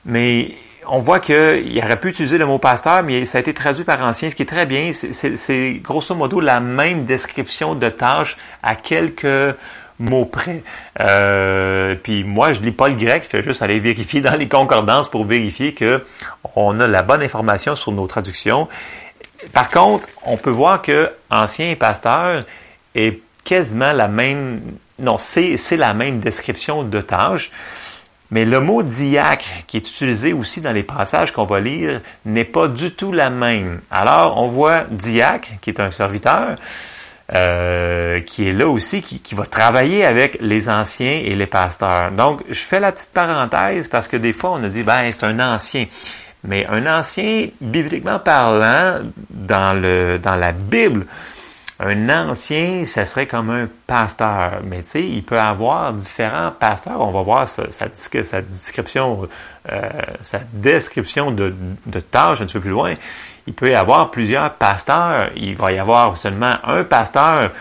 Mais 0.05 0.53
on 0.87 0.99
voit 0.99 1.19
qu'il 1.19 1.81
aurait 1.83 1.99
pu 1.99 2.09
utiliser 2.09 2.37
le 2.37 2.45
mot 2.45 2.57
pasteur, 2.57 3.03
mais 3.03 3.25
ça 3.25 3.37
a 3.37 3.41
été 3.41 3.53
traduit 3.53 3.83
par 3.83 4.01
ancien, 4.01 4.29
ce 4.29 4.35
qui 4.35 4.43
est 4.43 4.47
très 4.47 4.65
bien. 4.65 4.91
C'est 4.93 5.79
grosso 5.81 6.15
modo 6.15 6.39
la 6.39 6.59
même 6.59 7.05
description 7.05 7.75
de 7.75 7.89
tâche 7.89 8.37
à 8.63 8.75
quelques 8.75 9.55
mots 9.99 10.25
près. 10.25 10.63
Euh, 11.01 11.95
puis 12.01 12.23
moi, 12.23 12.53
je 12.53 12.61
lis 12.61 12.71
pas 12.71 12.89
le 12.89 12.95
grec, 12.95 13.23
je 13.23 13.29
fais 13.29 13.43
juste 13.43 13.61
aller 13.61 13.79
vérifier 13.79 14.21
dans 14.21 14.35
les 14.35 14.47
concordances 14.47 15.09
pour 15.09 15.25
vérifier 15.25 15.73
que 15.73 16.03
on 16.55 16.79
a 16.79 16.87
la 16.87 17.03
bonne 17.03 17.21
information 17.21 17.75
sur 17.75 17.91
nos 17.91 18.07
traductions. 18.07 18.67
Par 19.53 19.69
contre, 19.69 20.09
on 20.25 20.37
peut 20.37 20.51
voir 20.51 20.81
que 20.81 21.11
ancien 21.29 21.69
et 21.69 21.75
pasteur 21.75 22.45
est 22.95 23.21
quasiment 23.43 23.93
la 23.93 24.07
même, 24.07 24.61
non, 24.99 25.17
c'est 25.17 25.57
la 25.77 25.93
même 25.93 26.19
description 26.19 26.83
de 26.83 27.01
tâche. 27.01 27.51
Mais 28.31 28.45
le 28.45 28.61
mot 28.61 28.81
diacre, 28.81 29.65
qui 29.67 29.77
est 29.77 29.81
utilisé 29.81 30.31
aussi 30.31 30.61
dans 30.61 30.71
les 30.71 30.83
passages 30.83 31.33
qu'on 31.33 31.45
va 31.45 31.59
lire, 31.59 31.99
n'est 32.25 32.45
pas 32.45 32.69
du 32.69 32.91
tout 32.91 33.11
la 33.11 33.29
même. 33.29 33.81
Alors, 33.91 34.41
on 34.41 34.47
voit 34.47 34.85
diacre, 34.89 35.49
qui 35.59 35.69
est 35.69 35.81
un 35.81 35.91
serviteur, 35.91 36.55
euh, 37.33 38.21
qui 38.21 38.47
est 38.47 38.53
là 38.53 38.67
aussi, 38.67 39.01
qui, 39.01 39.19
qui, 39.19 39.35
va 39.35 39.45
travailler 39.45 40.05
avec 40.05 40.37
les 40.39 40.69
anciens 40.69 41.21
et 41.23 41.35
les 41.35 41.45
pasteurs. 41.45 42.11
Donc, 42.11 42.41
je 42.49 42.59
fais 42.59 42.79
la 42.79 42.93
petite 42.93 43.11
parenthèse 43.13 43.89
parce 43.89 44.07
que 44.07 44.17
des 44.17 44.33
fois, 44.33 44.51
on 44.51 44.63
a 44.63 44.69
dit, 44.69 44.83
ben, 44.83 45.11
c'est 45.11 45.25
un 45.25 45.39
ancien. 45.39 45.85
Mais 46.43 46.65
un 46.67 46.87
ancien, 46.87 47.47
bibliquement 47.59 48.19
parlant, 48.19 48.99
dans, 49.29 49.73
le, 49.79 50.17
dans 50.17 50.35
la 50.35 50.53
Bible, 50.53 51.05
un 51.83 52.09
ancien, 52.09 52.85
ça 52.85 53.05
serait 53.05 53.25
comme 53.25 53.49
un 53.49 53.67
pasteur. 53.87 54.61
Mais 54.63 54.83
tu 54.83 54.89
sais, 54.89 55.03
il 55.03 55.23
peut 55.23 55.39
avoir 55.39 55.93
différents 55.93 56.51
pasteurs. 56.51 57.01
On 57.01 57.11
va 57.11 57.21
voir 57.23 57.49
sa, 57.49 57.71
sa, 57.71 57.87
description, 58.41 59.27
euh, 59.71 59.89
sa 60.21 60.39
description 60.53 61.31
de, 61.31 61.55
de 61.87 61.99
tâches 61.99 62.41
un 62.41 62.45
petit 62.45 62.53
peu 62.53 62.61
plus 62.61 62.69
loin. 62.69 62.93
Il 63.47 63.53
peut 63.53 63.71
y 63.71 63.75
avoir 63.75 64.11
plusieurs 64.11 64.53
pasteurs. 64.53 65.31
Il 65.35 65.55
va 65.55 65.71
y 65.71 65.79
avoir 65.79 66.15
seulement 66.17 66.53
un 66.63 66.83
pasteur 66.83 67.51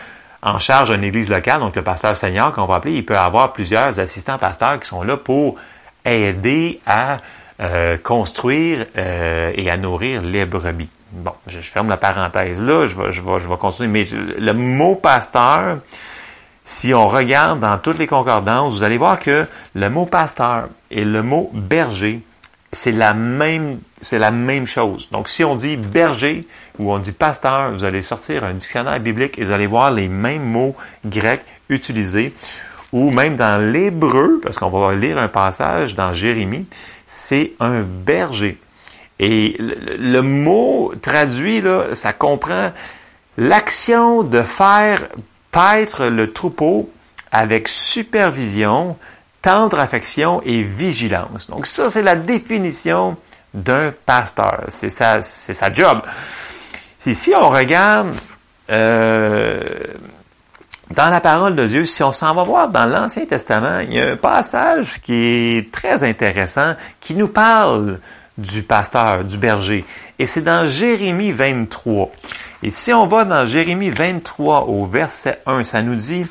en 0.43 0.59
charge 0.59 0.89
d'une 0.89 1.03
église 1.03 1.29
locale, 1.29 1.59
donc 1.59 1.75
le 1.75 1.83
pasteur 1.83 2.15
senior 2.15 2.53
qu'on 2.53 2.65
va 2.65 2.75
appeler. 2.75 2.95
Il 2.95 3.05
peut 3.05 3.17
avoir 3.17 3.53
plusieurs 3.53 3.99
assistants 3.99 4.37
pasteurs 4.37 4.79
qui 4.79 4.87
sont 4.87 5.03
là 5.03 5.17
pour 5.17 5.57
aider 6.05 6.79
à 6.85 7.17
euh, 7.59 7.97
construire 7.97 8.85
euh, 8.97 9.51
et 9.55 9.69
à 9.69 9.77
nourrir 9.77 10.21
les 10.21 10.45
brebis. 10.45 10.89
Bon, 11.11 11.33
je, 11.47 11.59
ferme 11.59 11.89
la 11.89 11.97
parenthèse 11.97 12.61
là, 12.61 12.87
je 12.87 12.95
vais, 12.95 13.11
je, 13.11 13.21
vais, 13.21 13.39
je 13.39 13.47
vais 13.47 13.57
continuer. 13.57 13.89
Mais 13.89 14.05
le 14.39 14.53
mot 14.53 14.95
pasteur, 14.95 15.79
si 16.63 16.93
on 16.93 17.07
regarde 17.07 17.59
dans 17.59 17.77
toutes 17.77 17.97
les 17.97 18.07
concordances, 18.07 18.77
vous 18.77 18.83
allez 18.83 18.97
voir 18.97 19.19
que 19.19 19.45
le 19.75 19.89
mot 19.89 20.05
pasteur 20.05 20.69
et 20.89 21.03
le 21.03 21.21
mot 21.21 21.49
berger, 21.53 22.21
c'est 22.71 22.93
la 22.93 23.13
même, 23.13 23.79
c'est 23.99 24.19
la 24.19 24.31
même 24.31 24.65
chose. 24.67 25.09
Donc, 25.11 25.27
si 25.27 25.43
on 25.43 25.55
dit 25.55 25.75
berger 25.75 26.47
ou 26.79 26.91
on 26.93 26.99
dit 26.99 27.11
pasteur, 27.11 27.71
vous 27.71 27.83
allez 27.83 28.01
sortir 28.01 28.45
un 28.45 28.53
dictionnaire 28.53 28.99
biblique 28.99 29.37
et 29.37 29.43
vous 29.43 29.51
allez 29.51 29.67
voir 29.67 29.91
les 29.91 30.07
mêmes 30.07 30.45
mots 30.45 30.75
grecs 31.05 31.43
utilisés. 31.69 32.33
Ou 32.93 33.09
même 33.09 33.37
dans 33.37 33.61
l'hébreu, 33.61 34.39
parce 34.43 34.57
qu'on 34.57 34.69
va 34.69 34.93
lire 34.93 35.17
un 35.17 35.29
passage 35.29 35.95
dans 35.95 36.13
Jérémie, 36.13 36.65
c'est 37.07 37.53
un 37.59 37.81
berger. 37.81 38.57
Et 39.21 39.55
le, 39.59 40.21
mot 40.21 40.93
traduit, 40.99 41.61
là, 41.61 41.93
ça 41.93 42.11
comprend 42.11 42.71
l'action 43.37 44.23
de 44.23 44.41
faire 44.41 45.03
paître 45.51 46.07
le 46.07 46.33
troupeau 46.33 46.89
avec 47.31 47.67
supervision, 47.67 48.97
tendre 49.43 49.79
affection 49.79 50.41
et 50.43 50.63
vigilance. 50.63 51.47
Donc 51.51 51.67
ça, 51.67 51.91
c'est 51.91 52.01
la 52.01 52.15
définition 52.15 53.15
d'un 53.53 53.93
pasteur. 54.05 54.63
C'est 54.69 54.89
sa, 54.89 55.21
c'est 55.21 55.53
sa 55.53 55.71
job. 55.71 56.01
si 56.99 57.33
on 57.39 57.49
regarde 57.49 58.15
euh, 58.71 59.59
dans 60.89 61.11
la 61.11 61.21
parole 61.21 61.55
de 61.55 61.67
Dieu, 61.67 61.85
si 61.85 62.01
on 62.01 62.11
s'en 62.11 62.33
va 62.33 62.43
voir 62.43 62.69
dans 62.69 62.87
l'Ancien 62.87 63.27
Testament, 63.27 63.81
il 63.81 63.93
y 63.93 64.01
a 64.01 64.13
un 64.13 64.15
passage 64.15 64.99
qui 65.03 65.57
est 65.57 65.71
très 65.71 66.03
intéressant, 66.03 66.73
qui 66.99 67.13
nous 67.13 67.27
parle 67.27 67.99
du 68.41 68.63
pasteur, 68.63 69.23
du 69.23 69.37
berger. 69.37 69.85
Et 70.19 70.25
c'est 70.25 70.41
dans 70.41 70.65
Jérémie 70.65 71.31
23. 71.31 72.11
Et 72.63 72.69
si 72.69 72.93
on 72.93 73.07
va 73.07 73.25
dans 73.25 73.45
Jérémie 73.45 73.89
23 73.89 74.65
au 74.67 74.85
verset 74.85 75.41
1, 75.45 75.63
ça 75.63 75.81
nous 75.81 75.95
dit, 75.95 76.25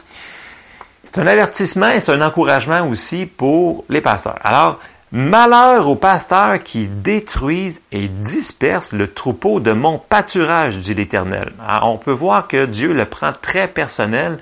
c'est 1.05 1.19
un 1.19 1.26
avertissement 1.26 1.90
et 1.90 2.00
c'est 2.00 2.12
un 2.12 2.23
encouragement 2.23 2.87
aussi 2.88 3.26
pour 3.26 3.85
les 3.88 4.00
pasteurs. 4.00 4.38
Alors, 4.43 4.79
malheur 5.12 5.88
aux 5.88 5.97
pasteurs 5.97 6.62
qui 6.62 6.87
détruisent 6.87 7.83
et 7.90 8.09
dispersent 8.09 8.93
le 8.93 9.12
troupeau 9.12 9.61
de 9.61 9.73
mon 9.73 9.99
pâturage, 9.99 10.79
dit 10.79 10.95
l'Éternel. 10.95 11.52
on 11.83 11.99
peut 11.99 12.12
voir 12.12 12.47
que 12.47 12.67
Dieu 12.67 12.93
le 12.93 13.05
prend 13.07 13.33
très 13.33 13.67
personnel. 13.67 14.38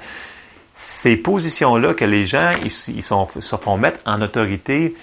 Ces 0.74 1.16
positions-là 1.16 1.94
que 1.94 2.04
les 2.04 2.24
gens 2.24 2.52
ils, 2.62 2.70
se 2.70 3.56
font 3.56 3.78
mettre 3.78 4.00
en 4.06 4.20
autorité, 4.22 4.94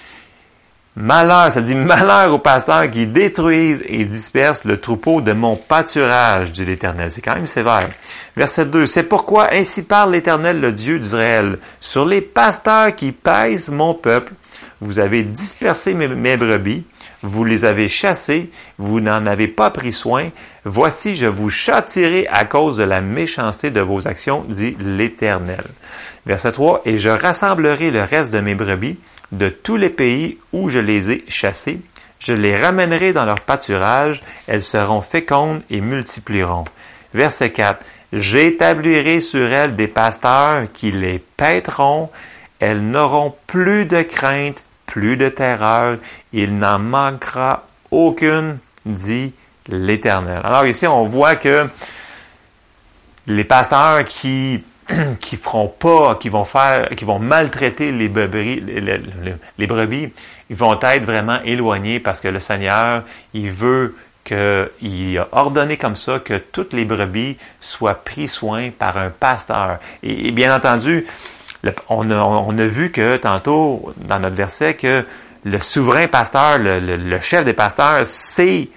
Malheur, 0.98 1.52
ça 1.52 1.62
dit 1.62 1.76
malheur 1.76 2.34
aux 2.34 2.40
pasteurs 2.40 2.90
qui 2.90 3.06
détruisent 3.06 3.84
et 3.86 4.06
dispersent 4.06 4.64
le 4.64 4.78
troupeau 4.78 5.20
de 5.20 5.34
mon 5.34 5.58
pâturage, 5.58 6.54
dit 6.54 6.64
l'Éternel. 6.64 7.12
C'est 7.12 7.20
quand 7.20 7.36
même 7.36 7.48
sévère. 7.48 7.90
Verset 8.38 8.68
2. 8.68 8.86
C'est 8.86 9.04
pourquoi 9.04 9.54
ainsi 9.54 9.84
parle 9.84 10.14
l'Éternel, 10.14 10.62
le 10.62 10.72
Dieu 10.72 10.98
d'Israël. 10.98 11.60
Sur 11.82 12.06
les 12.06 12.22
pasteurs 12.22 12.96
qui 12.96 13.12
pèsent 13.12 13.68
mon 13.68 13.94
peuple, 13.94 14.32
vous 14.80 14.98
avez 14.98 15.24
dispersé 15.24 15.94
mes, 15.94 16.08
mes 16.08 16.38
brebis, 16.38 16.86
vous 17.26 17.44
les 17.44 17.66
avez 17.66 17.88
chassés, 17.88 18.50
vous 18.78 19.00
n'en 19.00 19.26
avez 19.26 19.48
pas 19.48 19.70
pris 19.70 19.94
soin. 19.94 20.30
Voici, 20.64 21.16
je 21.16 21.26
vous 21.26 21.50
châtirai 21.50 22.28
à 22.28 22.46
cause 22.46 22.78
de 22.78 22.84
la 22.84 23.02
méchanceté 23.02 23.72
de 23.72 23.82
vos 23.82 24.08
actions, 24.08 24.46
dit 24.48 24.78
l'Éternel. 24.80 25.64
Verset 26.26 26.54
3. 26.54 26.82
Et 26.86 26.98
je 26.98 27.10
rassemblerai 27.10 27.92
le 27.92 28.04
reste 28.04 28.34
de 28.34 28.40
mes 28.40 28.56
brebis 28.56 28.98
de 29.32 29.50
tous 29.50 29.78
les 29.78 29.90
pays 29.90 30.38
où 30.54 30.70
je 30.70 30.80
les 30.80 31.12
ai 31.12 31.26
chassées. 31.28 31.82
Je 32.20 32.34
les 32.34 32.56
ramènerai 32.56 33.14
dans 33.14 33.26
leur 33.26 33.42
pâturage, 33.42 34.24
elles 34.48 34.64
seront 34.64 35.02
fécondes 35.02 35.62
et 35.70 35.82
multiplieront. 35.82 36.66
Verset 37.14 37.52
4. 37.52 37.84
J'établirai 38.14 39.20
sur 39.20 39.52
elles 39.52 39.76
des 39.76 39.88
pasteurs 39.88 40.64
qui 40.74 40.92
les 40.92 41.20
paîtront, 41.20 42.10
elles 42.60 42.82
n'auront 42.82 43.34
plus 43.48 43.86
de 43.86 44.02
crainte, 44.02 44.64
plus 44.86 45.18
de 45.18 45.30
terreur, 45.30 45.98
il 46.34 46.58
n'en 46.58 46.80
manquera 46.80 47.68
aucune, 47.92 48.58
dit 48.86 49.34
l'Éternel. 49.68 50.42
Alors 50.44 50.66
ici, 50.66 50.86
on 50.88 51.06
voit 51.06 51.36
que 51.36 51.68
les 53.28 53.44
pasteurs 53.44 54.06
qui 54.06 54.64
qui 55.20 55.38
feront 55.38 55.68
pas, 55.68 56.16
qui 56.16 56.30
vont 56.30 56.44
faire, 56.44 56.90
qui 56.96 57.06
vont 57.06 57.20
maltraiter 57.20 57.92
les 57.92 58.08
brebis, 58.08 58.62
ils 60.50 60.56
vont 60.56 60.80
être 60.80 61.06
vraiment 61.06 61.42
éloignés 61.44 62.00
parce 62.00 62.22
que 62.22 62.28
le 62.28 62.40
Seigneur, 62.40 63.04
il 63.34 63.52
veut 63.52 63.96
qu'il 64.24 65.18
a 65.20 65.28
ordonné 65.32 65.78
comme 65.78 65.96
ça 65.96 66.20
que 66.20 66.36
toutes 66.38 66.74
les 66.74 66.86
brebis 66.86 67.38
soient 67.60 68.04
pris 68.04 68.28
soin 68.28 68.72
par 68.72 68.98
un 68.98 69.10
pasteur. 69.10 69.80
Et, 70.04 70.32
bien 70.32 70.56
entendu, 70.56 71.06
on, 71.90 72.10
a, 72.12 72.24
on 72.24 72.54
vu 72.54 72.92
que 72.92 73.18
tantôt, 73.18 73.94
dans 73.98 74.20
notre 74.20 74.36
verset, 74.36 74.76
que 74.76 75.06
le 75.44 75.60
souverain 75.60 76.08
pasteur, 76.08 76.58
le, 76.60 77.20
chef 77.22 77.46
des 77.46 77.54
pasteurs, 77.54 78.02
c'est 78.04 78.70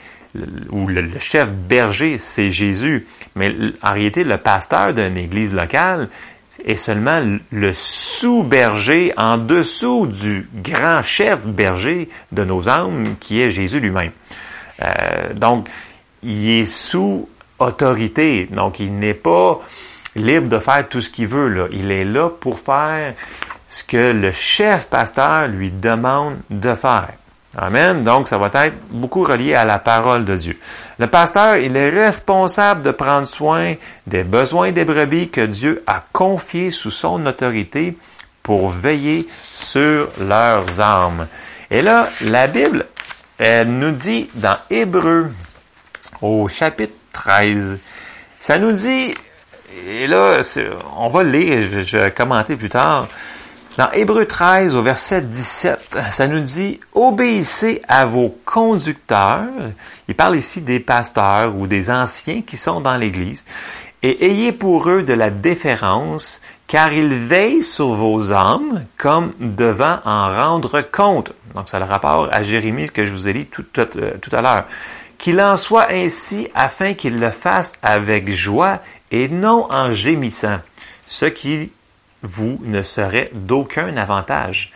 ou 0.71 0.87
le, 0.87 1.19
chef 1.19 1.49
berger, 1.51 2.19
c'est 2.19 2.51
Jésus. 2.51 3.07
Mais 3.35 3.55
en 3.83 3.93
réalité, 3.93 4.25
le 4.25 4.37
pasteur 4.37 4.93
d'une 4.93 5.17
église 5.17 5.53
locale 5.53 6.09
est 6.65 6.77
seulement 6.77 7.23
le 7.51 7.73
sous-berger 7.73 9.13
en 9.17 9.39
dessous 9.39 10.07
du 10.07 10.49
grand 10.55 11.03
chef 11.03 11.47
berger 11.47 12.09
de 12.33 12.45
nos 12.45 12.69
âmes, 12.69 13.17
qui 13.21 13.41
est 13.41 13.51
Jésus 13.51 13.81
lui-même. 13.81 14.11
Euh, 14.83 15.35
donc, 15.35 15.69
il 16.23 16.51
est 16.51 16.67
sous 16.67 17.29
autorité. 17.59 18.49
Donc, 18.51 18.81
il 18.81 18.99
n'est 18.99 19.15
pas 19.15 19.61
libre 20.19 20.49
de 20.49 20.59
faire 20.59 20.89
tout 20.89 21.01
ce 21.01 21.11
qu'il 21.11 21.29
veut. 21.29 21.49
Là. 21.49 21.67
Il 21.73 21.91
est 21.91 22.05
là 22.05 22.29
pour 22.29 22.59
faire 22.59 23.15
ce 23.71 23.85
que 23.85 24.13
le 24.13 24.33
chef 24.33 24.87
pasteur 24.89 25.49
lui 25.49 25.71
demande 25.71 26.37
de 26.51 26.75
faire. 26.75 27.11
Amen. 27.57 28.05
Donc, 28.05 28.29
ça 28.29 28.39
va 28.39 28.51
être 28.67 28.77
beaucoup 28.91 29.25
relié 29.25 29.55
à 29.55 29.65
la 29.65 29.79
parole 29.79 30.25
de 30.25 30.37
Dieu. 30.37 30.59
Le 30.99 31.07
pasteur, 31.07 31.57
il 31.57 31.77
est 31.77 31.89
responsable 31.89 32.83
de 32.83 32.91
prendre 32.91 33.27
soin 33.27 33.75
des 34.07 34.23
besoins 34.23 34.71
des 34.71 34.85
brebis 34.85 35.31
que 35.31 35.41
Dieu 35.41 35.83
a 35.87 36.05
confiés 36.13 36.71
sous 36.71 36.91
son 36.91 37.25
autorité 37.27 37.97
pour 38.43 38.71
veiller 38.71 39.27
sur 39.53 40.09
leurs 40.21 40.81
âmes. 40.81 41.27
Et 41.71 41.83
là, 41.83 42.09
la 42.21 42.47
Bible, 42.47 42.87
elle 43.39 43.69
nous 43.69 43.93
dit 43.93 44.29
dans 44.35 44.57
Hébreu, 44.71 45.31
au 46.23 46.49
chapitre 46.49 46.95
13, 47.13 47.79
ça 48.41 48.59
nous 48.59 48.73
dit, 48.73 49.15
et 49.87 50.07
là, 50.07 50.41
on 50.97 51.09
va 51.09 51.23
le 51.23 51.31
lire, 51.31 51.85
je, 51.85 51.97
vais 51.97 52.11
commenter 52.11 52.57
plus 52.57 52.69
tard, 52.69 53.09
dans 53.77 53.91
Hébreu 53.93 54.27
13, 54.27 54.75
au 54.75 54.83
verset 54.83 55.23
17, 55.23 55.99
ça 56.11 56.27
nous 56.27 56.41
dit 56.41 56.81
Obéissez 56.95 57.81
à 57.87 58.07
vos 58.07 58.37
conducteurs. 58.45 59.47
Il 60.09 60.17
parle 60.17 60.37
ici 60.37 60.63
des 60.63 60.81
pasteurs 60.81 61.55
ou 61.55 61.69
des 61.69 61.89
anciens 61.89 62.43
qui 62.43 62.57
sont 62.57 62.81
dans 62.81 62.97
l'Église. 62.97 63.45
Et 64.03 64.27
ayez 64.27 64.51
pour 64.51 64.89
eux 64.89 65.05
de 65.05 65.13
la 65.13 65.31
déférence, 65.31 66.41
car 66.67 66.93
ils 66.93 67.15
veillent 67.15 67.63
sur 67.63 67.89
vos 67.89 68.33
âmes 68.33 68.85
comme 68.97 69.33
devant 69.39 69.99
en 70.05 70.35
rendre 70.37 70.81
compte. 70.81 71.33
Donc, 71.55 71.69
c'est 71.69 71.79
le 71.79 71.85
rapport 71.85 72.29
à 72.33 72.43
Jérémie 72.43 72.91
que 72.91 73.05
je 73.05 73.13
vous 73.13 73.29
ai 73.29 73.33
dit 73.33 73.47
tout, 73.47 73.63
tout, 73.63 73.87
euh, 73.97 74.17
à 74.33 74.43
l'heure. 74.43 74.65
Qu'il 75.19 75.41
en 75.41 75.57
soit 75.57 75.87
ainsi 75.91 76.49
afin 76.55 76.95
qu'ils 76.95 77.19
le 77.21 77.31
fassent 77.31 77.75
avec 77.83 78.31
joie 78.31 78.81
et 79.11 79.29
non 79.29 79.67
en 79.71 79.93
gémissant. 79.93 80.59
Ce 81.07 81.27
qui 81.27 81.73
vous 82.23 82.61
ne 82.63 82.83
serez 82.83 83.31
d'aucun 83.33 83.97
avantage. 83.97 84.73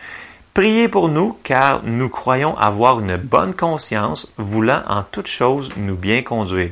Priez 0.53 0.87
pour 0.87 1.09
nous, 1.09 1.37
car 1.43 1.81
nous 1.83 2.09
croyons 2.09 2.55
avoir 2.57 2.99
une 2.99 3.17
bonne 3.17 3.55
conscience, 3.55 4.31
voulant 4.37 4.83
en 4.87 5.03
toutes 5.03 5.27
choses 5.27 5.71
nous 5.77 5.95
bien 5.95 6.21
conduire. 6.21 6.71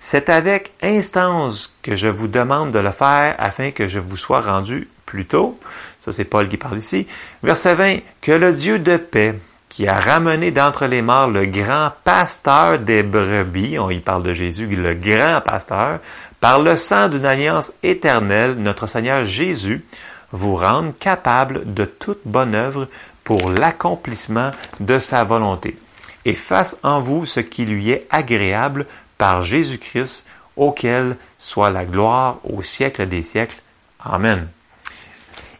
C'est 0.00 0.28
avec 0.28 0.72
instance 0.82 1.76
que 1.82 1.96
je 1.96 2.08
vous 2.08 2.28
demande 2.28 2.70
de 2.70 2.78
le 2.78 2.90
faire 2.90 3.34
afin 3.38 3.70
que 3.70 3.86
je 3.86 3.98
vous 3.98 4.16
sois 4.16 4.40
rendu 4.40 4.88
plus 5.04 5.26
tôt. 5.26 5.58
Ça, 6.00 6.12
c'est 6.12 6.24
Paul 6.24 6.48
qui 6.48 6.56
parle 6.56 6.78
ici. 6.78 7.06
Verset 7.42 7.74
20. 7.74 7.98
Que 8.20 8.32
le 8.32 8.52
Dieu 8.52 8.78
de 8.78 8.96
paix, 8.96 9.34
qui 9.68 9.86
a 9.86 9.98
ramené 9.98 10.50
d'entre 10.50 10.86
les 10.86 11.02
morts 11.02 11.28
le 11.28 11.46
grand 11.46 11.92
pasteur 12.04 12.78
des 12.78 13.02
brebis, 13.02 13.78
on 13.78 13.90
y 13.90 13.98
parle 13.98 14.22
de 14.22 14.32
Jésus, 14.32 14.66
le 14.66 14.94
grand 14.94 15.40
pasteur, 15.40 16.00
par 16.40 16.60
le 16.60 16.76
sang 16.76 17.08
d'une 17.08 17.26
alliance 17.26 17.72
éternelle, 17.82 18.54
notre 18.54 18.86
Seigneur 18.86 19.24
Jésus 19.24 19.84
vous 20.32 20.56
rende 20.56 20.98
capable 20.98 21.72
de 21.72 21.84
toute 21.84 22.20
bonne 22.24 22.54
œuvre 22.54 22.88
pour 23.24 23.50
l'accomplissement 23.50 24.52
de 24.80 24.98
sa 24.98 25.24
volonté, 25.24 25.76
et 26.24 26.34
fasse 26.34 26.76
en 26.82 27.00
vous 27.00 27.26
ce 27.26 27.40
qui 27.40 27.64
lui 27.64 27.90
est 27.90 28.06
agréable 28.10 28.86
par 29.18 29.42
Jésus-Christ, 29.42 30.26
auquel 30.56 31.16
soit 31.38 31.70
la 31.70 31.84
gloire 31.84 32.38
au 32.44 32.62
siècle 32.62 33.06
des 33.06 33.22
siècles. 33.22 33.60
Amen. 34.00 34.48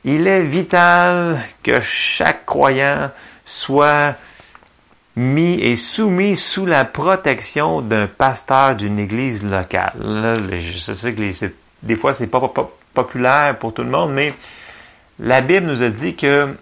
Il 0.05 0.27
est 0.29 0.45
vital 0.45 1.41
que 1.63 1.81
chaque 1.81 2.47
croyant 2.47 3.11
soit 3.45 4.15
mis 5.17 5.59
et 5.61 5.77
soumis 5.77 6.37
sous 6.37 6.67
la 6.67 6.85
protection 6.85 7.81
d'un 7.81 8.07
pasteur 8.07 8.77
d'une 8.77 8.99
église 8.99 9.43
locale. 9.43 10.51
je 10.61 10.93
sais 10.93 11.15
que 11.15 11.53
des 11.83 11.97
fois 11.97 12.13
c'est 12.13 12.27
pas, 12.27 12.47
pas, 12.49 12.71
populaire 12.93 13.59
pour 13.59 13.75
tout 13.75 13.83
le 13.83 13.91
monde, 13.91 14.13
mais 14.13 14.35
la 15.19 15.41
Bible 15.41 15.67
nous 15.67 15.83
a 15.83 15.89
dit 15.89 16.17
que 16.17 16.55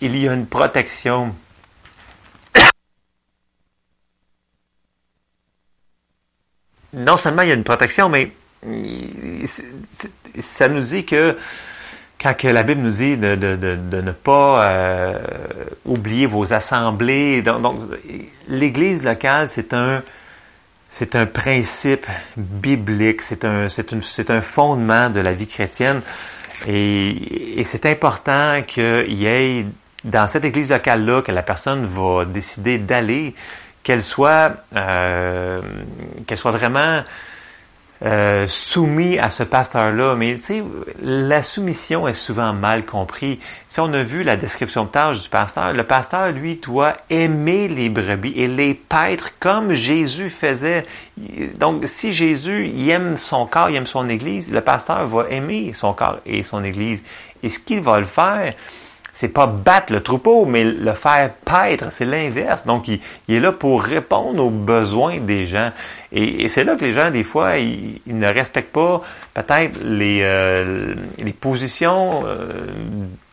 il 0.00 0.16
y 0.18 0.28
a 0.28 0.34
une 0.34 0.46
protection. 0.46 1.34
Non 6.92 7.16
seulement 7.16 7.42
il 7.42 7.48
y 7.48 7.52
a 7.52 7.54
une 7.54 7.64
protection, 7.64 8.08
mais 8.08 8.32
ça 10.40 10.68
nous 10.68 10.80
dit 10.80 11.04
que 11.04 11.36
quand 12.24 12.34
que 12.34 12.48
la 12.48 12.62
Bible 12.62 12.80
nous 12.80 12.90
dit 12.90 13.18
de, 13.18 13.34
de, 13.34 13.56
de, 13.56 14.00
ne 14.00 14.12
pas 14.12 14.66
euh, 14.66 15.18
oublier 15.84 16.24
vos 16.24 16.54
assemblées, 16.54 17.42
donc, 17.42 17.82
l'Église 18.48 19.02
locale, 19.02 19.48
c'est 19.50 19.74
un 19.74 20.02
c'est 20.88 21.16
un 21.16 21.26
principe 21.26 22.06
biblique, 22.36 23.20
c'est 23.20 23.44
un 23.44 23.68
c'est 23.68 24.30
un, 24.30 24.40
fondement 24.40 25.10
de 25.10 25.20
la 25.20 25.34
vie 25.34 25.46
chrétienne, 25.46 26.00
et, 26.66 27.60
et 27.60 27.64
c'est 27.64 27.84
important 27.84 28.62
qu'il 28.62 29.12
y 29.12 29.26
ait 29.26 29.66
dans 30.02 30.26
cette 30.26 30.46
Église 30.46 30.70
locale 30.70 31.04
là 31.04 31.20
que 31.20 31.32
la 31.32 31.42
personne 31.42 31.84
va 31.84 32.24
décider 32.24 32.78
d'aller, 32.78 33.34
qu'elle 33.82 34.02
soit 34.02 34.52
euh, 34.74 35.60
qu'elle 36.26 36.38
soit 36.38 36.52
vraiment 36.52 37.02
euh, 38.02 38.46
soumis 38.46 39.18
à 39.18 39.30
ce 39.30 39.42
pasteur-là. 39.42 40.14
Mais 40.16 40.34
tu 40.34 40.40
sais, 40.40 40.64
la 41.00 41.42
soumission 41.42 42.08
est 42.08 42.14
souvent 42.14 42.52
mal 42.52 42.84
comprise. 42.84 43.38
Si 43.66 43.80
on 43.80 43.92
a 43.92 44.02
vu 44.02 44.22
la 44.22 44.36
description 44.36 44.84
de 44.84 44.90
tâche 44.90 45.22
du 45.22 45.28
pasteur, 45.28 45.72
le 45.72 45.84
pasteur, 45.84 46.32
lui, 46.32 46.56
doit 46.56 46.96
aimer 47.08 47.68
les 47.68 47.88
brebis 47.88 48.34
et 48.36 48.48
les 48.48 48.74
paître 48.74 49.30
comme 49.38 49.74
Jésus 49.74 50.28
faisait. 50.28 50.86
Donc, 51.56 51.84
si 51.86 52.12
Jésus 52.12 52.68
il 52.68 52.90
aime 52.90 53.16
son 53.16 53.46
corps, 53.46 53.70
il 53.70 53.76
aime 53.76 53.86
son 53.86 54.08
Église, 54.08 54.50
le 54.50 54.60
pasteur 54.60 55.06
va 55.06 55.28
aimer 55.30 55.72
son 55.72 55.92
corps 55.92 56.18
et 56.26 56.42
son 56.42 56.64
Église. 56.64 57.02
Et 57.42 57.48
ce 57.48 57.58
qu'il 57.58 57.80
va 57.80 57.98
le 57.98 58.06
faire, 58.06 58.54
c'est 59.14 59.28
pas 59.28 59.46
battre 59.46 59.92
le 59.92 60.00
troupeau, 60.00 60.44
mais 60.44 60.64
le 60.64 60.92
faire 60.92 61.32
paître, 61.44 61.86
c'est 61.90 62.04
l'inverse. 62.04 62.66
Donc, 62.66 62.88
il, 62.88 63.00
est 63.28 63.38
là 63.38 63.52
pour 63.52 63.80
répondre 63.80 64.44
aux 64.44 64.50
besoins 64.50 65.20
des 65.20 65.46
gens. 65.46 65.70
Et, 66.10 66.48
c'est 66.48 66.64
là 66.64 66.74
que 66.74 66.84
les 66.84 66.92
gens, 66.92 67.12
des 67.12 67.22
fois, 67.22 67.56
ils, 67.58 68.00
ne 68.06 68.26
respectent 68.26 68.72
pas 68.72 69.02
peut-être 69.32 69.78
les, 69.84 70.18
euh, 70.22 70.96
les 71.18 71.32
positions 71.32 72.24
euh, 72.26 72.56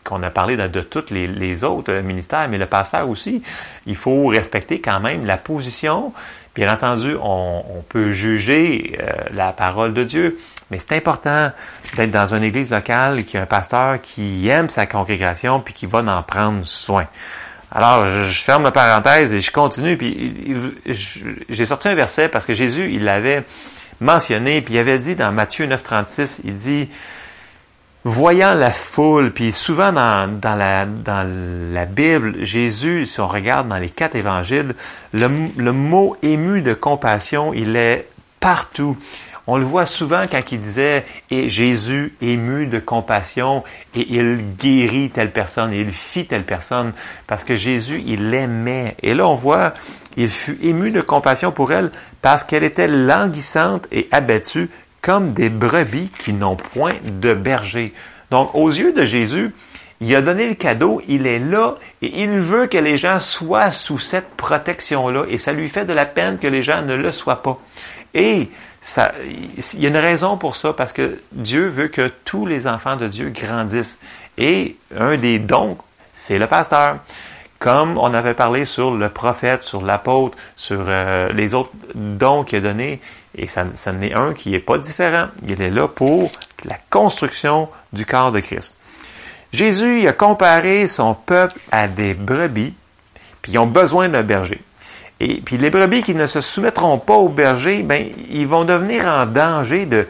qu'on 0.04 0.22
a 0.22 0.30
parlé 0.30 0.56
de, 0.56 0.67
de 0.67 0.82
tous 0.82 1.10
les, 1.10 1.63
autres 1.63 1.94
ministères, 1.94 2.48
mais 2.48 2.60
le 2.60 2.67
pasteur 2.67 3.10
aussi. 3.10 3.41
Il 3.88 3.96
faut 3.96 4.28
respecter 4.28 4.82
quand 4.82 5.00
même 5.00 5.26
la 5.26 5.38
position. 5.38 6.13
Bien 6.54 6.72
entendu, 6.72 7.15
on, 7.20 7.63
on 7.67 7.82
peut 7.89 8.12
juger 8.12 9.00
euh, 9.02 9.12
la 9.34 9.52
parole 9.52 9.96
de 9.96 10.04
Dieu, 10.04 10.38
mais 10.72 10.80
c'est 10.80 10.96
important 10.96 11.52
d'être 11.96 12.12
dans 12.12 12.34
une 12.34 12.44
église 12.44 12.72
locale 12.72 13.24
qui 13.24 13.38
a 13.38 13.42
un 13.42 13.46
pasteur 13.46 14.02
qui 14.02 14.48
aime 14.48 14.70
sa 14.70 14.86
congrégation 14.86 15.60
puis 15.60 15.74
qui 15.74 15.86
va 15.86 16.00
en 16.00 16.24
prendre 16.24 16.66
soin. 16.66 17.06
Alors, 17.74 18.08
je, 18.08 18.42
ferme 18.42 18.64
la 18.64 18.72
parenthèse 18.72 19.32
et 19.34 19.42
je 19.42 19.52
continue. 19.52 19.98
Puis 19.98 20.56
j'ai 21.50 21.66
sorti 21.66 21.88
un 21.88 21.96
verset 21.96 22.30
parce 22.30 22.46
que 22.46 22.54
Jésus, 22.54 22.92
il 22.94 23.04
l'avait 23.04 23.44
mentionné, 24.00 24.62
puis 24.62 24.74
il 24.74 24.80
avait 24.80 25.00
dit 25.00 25.16
dans 25.16 25.32
Matthieu 25.32 25.68
9,36, 25.68 26.42
il 26.44 26.54
dit 26.56 26.90
Voyant 28.04 28.56
la 28.56 28.72
foule, 28.72 29.32
puis 29.32 29.52
souvent 29.52 29.94
dans, 29.94 30.28
dans, 30.28 30.56
la, 30.56 30.86
dans 30.86 31.24
la 31.72 31.86
Bible, 31.86 32.44
Jésus, 32.44 33.06
si 33.06 33.20
on 33.22 33.28
regarde 33.28 33.70
dans 33.70 33.78
les 33.78 33.92
quatre 33.92 34.16
évangiles, 34.16 34.74
le, 35.14 35.30
le 35.56 35.72
mot 35.72 36.18
ému 36.24 36.64
de 36.64 36.74
compassion, 36.74 37.54
il 37.54 37.76
est 37.76 38.08
partout. 38.40 38.98
On 39.47 39.58
le 39.58 39.63
voit 39.63 39.86
souvent 39.86 40.25
quand 40.32 40.51
il 40.51 40.60
disait 40.60 41.06
et 41.30 41.49
Jésus 41.49 42.15
ému 42.21 42.67
de 42.67 42.80
compassion 42.80 43.63
et 43.95 44.06
il 44.10 44.56
guérit 44.58 45.10
telle 45.10 45.32
personne 45.32 45.73
et 45.73 45.80
il 45.80 45.91
fit 45.91 46.25
telle 46.25 46.43
personne 46.43 46.93
parce 47.27 47.43
que 47.43 47.56
Jésus 47.56 48.04
il 48.06 48.30
l'aimait. 48.30 48.95
Et 49.01 49.13
là 49.13 49.27
on 49.27 49.36
voit 49.36 49.73
il 50.17 50.30
fut 50.30 50.58
ému 50.62 50.91
de 50.91 51.01
compassion 51.01 51.51
pour 51.51 51.71
elle 51.71 51.91
parce 52.21 52.43
qu'elle 52.43 52.63
était 52.63 52.88
languissante 52.88 53.88
et 53.91 54.08
abattue 54.12 54.69
comme 55.01 55.34
des 55.34 55.49
brebis 55.49 56.12
qui 56.19 56.34
n'ont 56.34 56.56
point 56.56 56.95
de 57.04 57.34
berger. 57.34 57.93
Donc 58.30 58.54
aux 58.54 58.69
yeux 58.69 58.93
de 58.93 59.06
Jésus, 59.06 59.51
il 59.99 60.15
a 60.15 60.21
donné 60.21 60.47
le 60.47 60.56
cadeau, 60.56 61.01
il 61.08 61.27
est 61.27 61.39
là 61.39 61.75
et 62.01 62.21
il 62.21 62.39
veut 62.39 62.67
que 62.67 62.77
les 62.77 62.97
gens 62.97 63.19
soient 63.19 63.71
sous 63.71 63.99
cette 63.99 64.30
protection-là 64.36 65.25
et 65.30 65.38
ça 65.38 65.54
lui 65.54 65.69
fait 65.69 65.86
de 65.86 65.93
la 65.93 66.06
peine 66.06 66.39
que 66.39 66.47
les 66.47 66.63
gens 66.63 66.82
ne 66.82 66.95
le 66.95 67.12
soient 67.12 67.41
pas. 67.41 67.60
Et 68.13 68.49
il 68.84 69.80
y 69.80 69.86
a 69.86 69.89
une 69.89 69.98
raison 69.98 70.38
pour 70.38 70.56
ça, 70.56 70.74
parce 70.74 70.94
que 70.94 71.20
Dieu 71.32 71.67
veut 71.67 71.88
que 71.88 72.12
tous 72.26 72.46
les 72.46 72.67
enfants 72.67 72.96
de 72.96 73.08
Dieu 73.08 73.30
grandissent. 73.30 74.00
Et 74.38 74.76
un 74.98 75.17
des 75.17 75.39
dons, 75.39 75.78
c'est 76.13 76.39
le 76.39 76.48
pasteur. 76.48 76.98
comme 77.60 78.00
on 78.00 78.13
avait 78.15 78.34
parlé 78.34 78.65
sur 78.65 78.89
le 78.89 79.10
prophète, 79.10 79.62
sur 79.62 79.84
l'apôtre, 79.84 80.36
sur 80.56 80.86
euh, 80.88 81.32
les 81.32 81.54
autres 81.54 81.70
dons 81.94 82.44
qu'il 82.44 82.58
a 82.58 82.62
donnés, 82.62 83.00
et 83.36 83.46
ça, 83.48 83.65
ça 83.76 83.94
est 84.02 84.13
un 84.13 84.34
qui 84.34 84.56
est 84.56 84.60
pas 84.60 84.80
différent. 84.80 85.28
Il 85.48 85.62
est 85.62 85.70
là 85.70 85.88
pour 85.88 86.32
la 86.65 86.78
construction 86.89 87.70
du 87.94 88.06
corps 88.06 88.32
de 88.32 88.39
Christ. 88.39 88.78
Jésus 89.54 90.08
a 90.08 90.13
comparé 90.13 90.88
son 90.88 91.13
peuple 91.13 91.60
à 91.72 91.88
des 91.88 92.13
brebis, 92.13 92.74
puis 93.41 93.54
ils 93.54 93.60
ont 93.60 93.67
besoin 93.67 94.10
d'un 94.10 94.24
berger. 94.24 94.62
Et 95.24 95.40
puis 95.40 95.58
les 95.58 95.70
brebis 95.70 96.02
qui 96.02 96.16
ne 96.16 96.26
se 96.26 96.42
soumettront 96.42 96.98
pas 96.98 97.14
au 97.14 97.30
berger, 97.30 97.84
ben 97.84 98.08
ils 98.32 98.48
vont 98.48 98.66
devenir 98.66 99.06
en 99.06 99.28
danger 99.28 99.86
de 99.86 100.08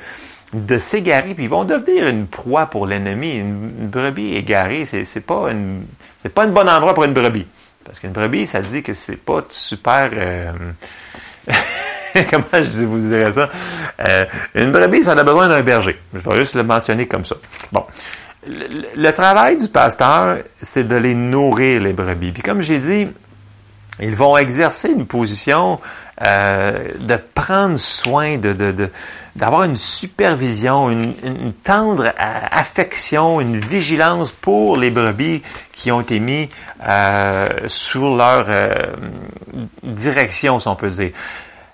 de 0.53 0.79
s'égarer, 0.79 1.33
puis 1.33 1.45
ils 1.45 1.49
vont 1.49 1.63
devenir 1.63 2.07
une 2.07 2.27
proie 2.27 2.65
pour 2.65 2.85
l'ennemi. 2.85 3.37
Une, 3.37 3.87
brebis 3.87 4.35
égarée, 4.35 4.85
c'est, 4.85 5.05
c'est 5.05 5.21
pas 5.21 5.51
une 5.51 5.83
c'est 6.17 6.33
pas 6.33 6.43
un 6.43 6.47
bon 6.47 6.67
endroit 6.67 6.93
pour 6.93 7.03
une 7.03 7.13
brebis. 7.13 7.45
Parce 7.83 7.99
qu'une 7.99 8.11
brebis, 8.11 8.47
ça 8.47 8.61
dit 8.61 8.83
que 8.83 8.93
c'est 8.93 9.17
pas 9.17 9.43
super 9.49 10.09
euh, 10.13 10.51
comment 12.29 12.45
je 12.53 12.85
vous 12.85 12.99
dirais 12.99 13.33
ça? 13.33 13.49
Euh, 13.99 14.25
une 14.55 14.71
brebis, 14.71 15.03
ça 15.03 15.11
a 15.11 15.23
besoin 15.23 15.49
d'un 15.49 15.61
berger. 15.61 15.99
Je 16.13 16.19
vais 16.19 16.35
juste 16.37 16.55
le 16.55 16.63
mentionner 16.63 17.05
comme 17.05 17.25
ça. 17.25 17.35
Bon. 17.73 17.83
Le, 18.47 18.85
le 18.95 19.11
travail 19.11 19.57
du 19.57 19.67
pasteur, 19.67 20.37
c'est 20.61 20.87
de 20.87 20.95
les 20.95 21.15
nourrir, 21.15 21.81
les 21.81 21.93
brebis. 21.93 22.31
Puis 22.31 22.43
comme 22.43 22.61
j'ai 22.61 22.79
dit, 22.79 23.07
ils 23.99 24.15
vont 24.15 24.37
exercer 24.37 24.89
une 24.89 25.05
position 25.05 25.79
euh, 26.21 26.93
de 26.99 27.17
prendre 27.33 27.77
soin, 27.77 28.37
de, 28.37 28.53
de, 28.53 28.89
d'avoir 29.35 29.63
une 29.63 29.75
supervision, 29.75 30.89
une, 30.89 31.13
une, 31.23 31.53
tendre 31.53 32.13
affection, 32.17 33.41
une 33.41 33.57
vigilance 33.57 34.31
pour 34.31 34.77
les 34.77 34.91
brebis 34.91 35.41
qui 35.73 35.91
ont 35.91 36.01
été 36.01 36.19
mis 36.19 36.49
euh, 36.87 37.49
sous 37.67 38.15
leur 38.15 38.45
euh, 38.49 38.71
direction, 39.83 40.59
si 40.59 40.67
on 40.67 40.75
peut 40.75 40.89
dire. 40.89 41.11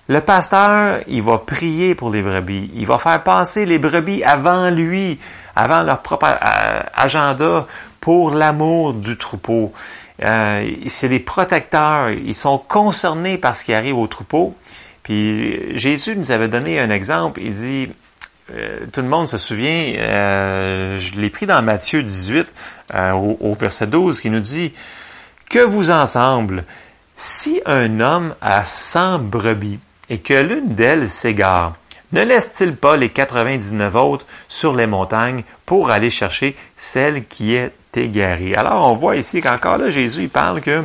Le 0.08 0.22
pasteur, 0.22 1.00
il 1.06 1.22
va 1.22 1.36
prier 1.36 1.94
pour 1.94 2.10
les 2.10 2.22
brebis. 2.22 2.70
Il 2.74 2.86
va 2.86 2.98
faire 2.98 3.22
passer 3.22 3.66
les 3.66 3.78
brebis 3.78 4.24
avant 4.24 4.70
lui, 4.70 5.18
avant 5.54 5.82
leur 5.82 6.00
propre 6.00 6.24
euh, 6.26 6.80
agenda 6.94 7.66
pour 8.00 8.30
l'amour 8.30 8.94
du 8.94 9.18
troupeau. 9.18 9.74
Euh, 10.22 10.70
c'est 10.86 11.08
des 11.08 11.20
protecteurs. 11.20 12.10
Ils 12.10 12.34
sont 12.34 12.58
concernés 12.58 13.38
par 13.38 13.56
ce 13.56 13.64
qui 13.64 13.74
arrive 13.74 13.96
au 13.96 14.06
troupeau. 14.06 14.54
Puis 15.02 15.76
Jésus 15.78 16.16
nous 16.16 16.30
avait 16.30 16.48
donné 16.48 16.80
un 16.80 16.90
exemple. 16.90 17.40
Il 17.42 17.54
dit, 17.54 17.88
euh, 18.52 18.86
tout 18.92 19.00
le 19.00 19.08
monde 19.08 19.28
se 19.28 19.38
souvient, 19.38 19.94
euh, 19.96 20.98
je 20.98 21.18
l'ai 21.18 21.30
pris 21.30 21.46
dans 21.46 21.62
Matthieu 21.62 22.02
18 22.02 22.46
au, 22.94 23.36
au, 23.40 23.54
verset 23.54 23.86
12 23.86 24.20
qui 24.20 24.30
nous 24.30 24.40
dit, 24.40 24.72
que 25.48 25.60
vous 25.60 25.90
ensemble, 25.90 26.64
si 27.16 27.60
un 27.66 28.00
homme 28.00 28.34
a 28.40 28.64
100 28.64 29.20
brebis 29.20 29.78
et 30.10 30.18
que 30.18 30.34
l'une 30.34 30.74
d'elles 30.74 31.08
s'égare, 31.08 31.74
ne 32.12 32.22
laisse-t-il 32.22 32.74
pas 32.74 32.96
les 32.96 33.10
99 33.10 33.94
autres 33.96 34.26
sur 34.48 34.74
les 34.74 34.86
montagnes 34.86 35.42
pour 35.66 35.90
aller 35.90 36.10
chercher 36.10 36.56
celle 36.76 37.26
qui 37.26 37.54
est 37.54 37.72
Alors, 38.56 38.90
on 38.90 38.96
voit 38.96 39.16
ici 39.16 39.40
qu'encore 39.40 39.78
là, 39.78 39.90
Jésus, 39.90 40.22
il 40.22 40.28
parle 40.28 40.60
que 40.60 40.84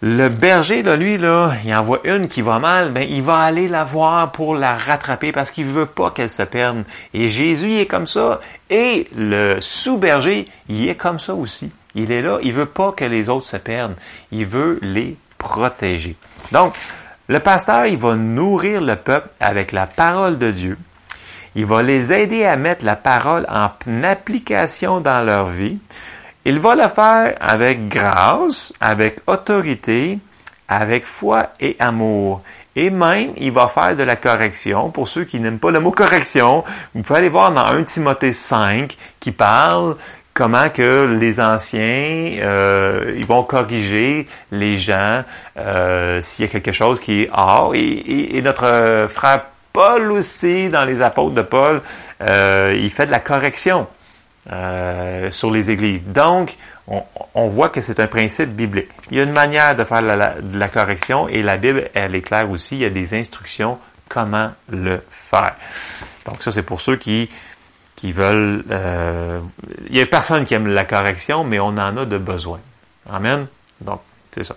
le 0.00 0.28
berger, 0.28 0.84
là, 0.84 0.94
lui, 0.94 1.18
là, 1.18 1.52
il 1.64 1.74
en 1.74 1.82
voit 1.82 2.00
une 2.04 2.28
qui 2.28 2.40
va 2.40 2.60
mal, 2.60 2.92
ben, 2.92 3.06
il 3.08 3.22
va 3.22 3.38
aller 3.38 3.66
la 3.66 3.82
voir 3.82 4.30
pour 4.30 4.54
la 4.54 4.74
rattraper 4.74 5.32
parce 5.32 5.50
qu'il 5.50 5.66
veut 5.66 5.86
pas 5.86 6.12
qu'elle 6.12 6.30
se 6.30 6.44
perde. 6.44 6.84
Et 7.14 7.30
Jésus, 7.30 7.70
il 7.70 7.78
est 7.80 7.86
comme 7.86 8.06
ça. 8.06 8.40
Et 8.70 9.08
le 9.16 9.60
sous-berger, 9.60 10.46
il 10.68 10.88
est 10.88 10.94
comme 10.94 11.18
ça 11.18 11.34
aussi. 11.34 11.72
Il 11.96 12.12
est 12.12 12.22
là, 12.22 12.38
il 12.42 12.52
veut 12.52 12.66
pas 12.66 12.92
que 12.92 13.04
les 13.04 13.28
autres 13.28 13.46
se 13.46 13.56
perdent. 13.56 13.96
Il 14.30 14.46
veut 14.46 14.78
les 14.82 15.16
protéger. 15.36 16.14
Donc, 16.52 16.74
le 17.26 17.40
pasteur, 17.40 17.86
il 17.86 17.98
va 17.98 18.14
nourrir 18.14 18.80
le 18.80 18.94
peuple 18.94 19.28
avec 19.40 19.72
la 19.72 19.86
parole 19.86 20.38
de 20.38 20.50
Dieu. 20.50 20.78
Il 21.58 21.66
va 21.66 21.82
les 21.82 22.12
aider 22.12 22.44
à 22.44 22.56
mettre 22.56 22.84
la 22.84 22.94
parole 22.94 23.44
en 23.48 23.68
application 24.04 25.00
dans 25.00 25.26
leur 25.26 25.46
vie. 25.46 25.78
Il 26.44 26.60
va 26.60 26.76
le 26.76 26.86
faire 26.86 27.34
avec 27.40 27.88
grâce, 27.88 28.72
avec 28.80 29.18
autorité, 29.26 30.20
avec 30.68 31.04
foi 31.04 31.48
et 31.58 31.74
amour. 31.80 32.42
Et 32.76 32.90
même, 32.90 33.32
il 33.38 33.50
va 33.50 33.66
faire 33.66 33.96
de 33.96 34.04
la 34.04 34.14
correction. 34.14 34.90
Pour 34.90 35.08
ceux 35.08 35.24
qui 35.24 35.40
n'aiment 35.40 35.58
pas 35.58 35.72
le 35.72 35.80
mot 35.80 35.90
correction, 35.90 36.62
vous 36.94 37.02
pouvez 37.02 37.18
aller 37.18 37.28
voir 37.28 37.50
dans 37.50 37.66
1 37.66 37.82
Timothée 37.82 38.32
5 38.32 38.96
qui 39.18 39.32
parle 39.32 39.96
comment 40.34 40.68
que 40.68 41.06
les 41.06 41.40
anciens 41.40 42.38
euh, 42.40 43.16
ils 43.16 43.26
vont 43.26 43.42
corriger 43.42 44.28
les 44.52 44.78
gens 44.78 45.24
euh, 45.56 46.20
s'il 46.20 46.44
y 46.44 46.48
a 46.48 46.52
quelque 46.52 46.70
chose 46.70 47.00
qui 47.00 47.22
est 47.22 47.30
hors. 47.32 47.74
Et, 47.74 48.40
notre 48.42 49.08
frère 49.10 49.46
Paul 49.78 50.10
aussi, 50.10 50.68
dans 50.68 50.84
les 50.84 51.00
apôtres 51.02 51.34
de 51.34 51.42
Paul, 51.42 51.82
euh, 52.20 52.74
il 52.76 52.90
fait 52.90 53.06
de 53.06 53.12
la 53.12 53.20
correction 53.20 53.86
sur 55.30 55.50
les 55.50 55.70
églises. 55.70 56.06
Donc, 56.06 56.56
on, 57.34 57.48
voit 57.48 57.68
que 57.68 57.82
c'est 57.82 58.00
un 58.00 58.06
principe 58.06 58.48
biblique. 58.50 58.88
Il 59.10 59.18
y 59.18 59.20
a 59.20 59.22
une 59.22 59.32
manière 59.32 59.76
de 59.76 59.84
faire 59.84 60.02
de 60.02 60.58
la 60.58 60.68
correction 60.68 61.28
et 61.28 61.42
la 61.42 61.58
Bible, 61.58 61.90
elle 61.92 62.14
est 62.14 62.22
claire 62.22 62.50
aussi. 62.50 62.76
Il 62.76 62.80
y 62.80 62.86
a 62.86 62.90
des 62.90 63.12
instructions 63.12 63.78
comment 64.08 64.50
le 64.68 65.02
faire. 65.10 65.54
Donc 66.24 66.42
ça, 66.42 66.50
c'est 66.50 66.62
pour 66.62 66.80
ceux 66.80 66.96
qui 66.96 67.28
qui 67.98 68.12
veulent... 68.12 68.64
Euh, 68.70 69.40
il 69.90 69.96
y 69.96 70.00
a 70.00 70.06
personne 70.06 70.44
qui 70.44 70.54
aime 70.54 70.68
la 70.68 70.84
correction, 70.84 71.42
mais 71.42 71.58
on 71.58 71.66
en 71.66 71.96
a 71.96 72.04
de 72.04 72.16
besoin. 72.16 72.60
Amen? 73.10 73.48
Donc, 73.80 74.00
c'est 74.30 74.44
ça. 74.44 74.54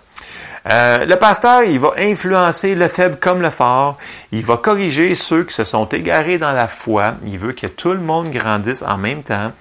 Euh, 0.70 1.04
le 1.04 1.16
pasteur, 1.16 1.64
il 1.64 1.80
va 1.80 1.92
influencer 1.98 2.74
le 2.74 2.88
faible 2.88 3.16
comme 3.16 3.42
le 3.42 3.50
fort. 3.50 3.98
Il 4.30 4.44
va 4.44 4.56
corriger 4.56 5.14
ceux 5.14 5.44
qui 5.44 5.54
se 5.54 5.64
sont 5.64 5.86
égarés 5.86 6.38
dans 6.38 6.52
la 6.52 6.68
foi. 6.68 7.14
Il 7.24 7.38
veut 7.38 7.52
que 7.52 7.66
tout 7.66 7.92
le 7.92 8.00
monde 8.00 8.30
grandisse 8.30 8.82
en 8.82 8.96
même 8.96 9.22
temps. 9.22 9.52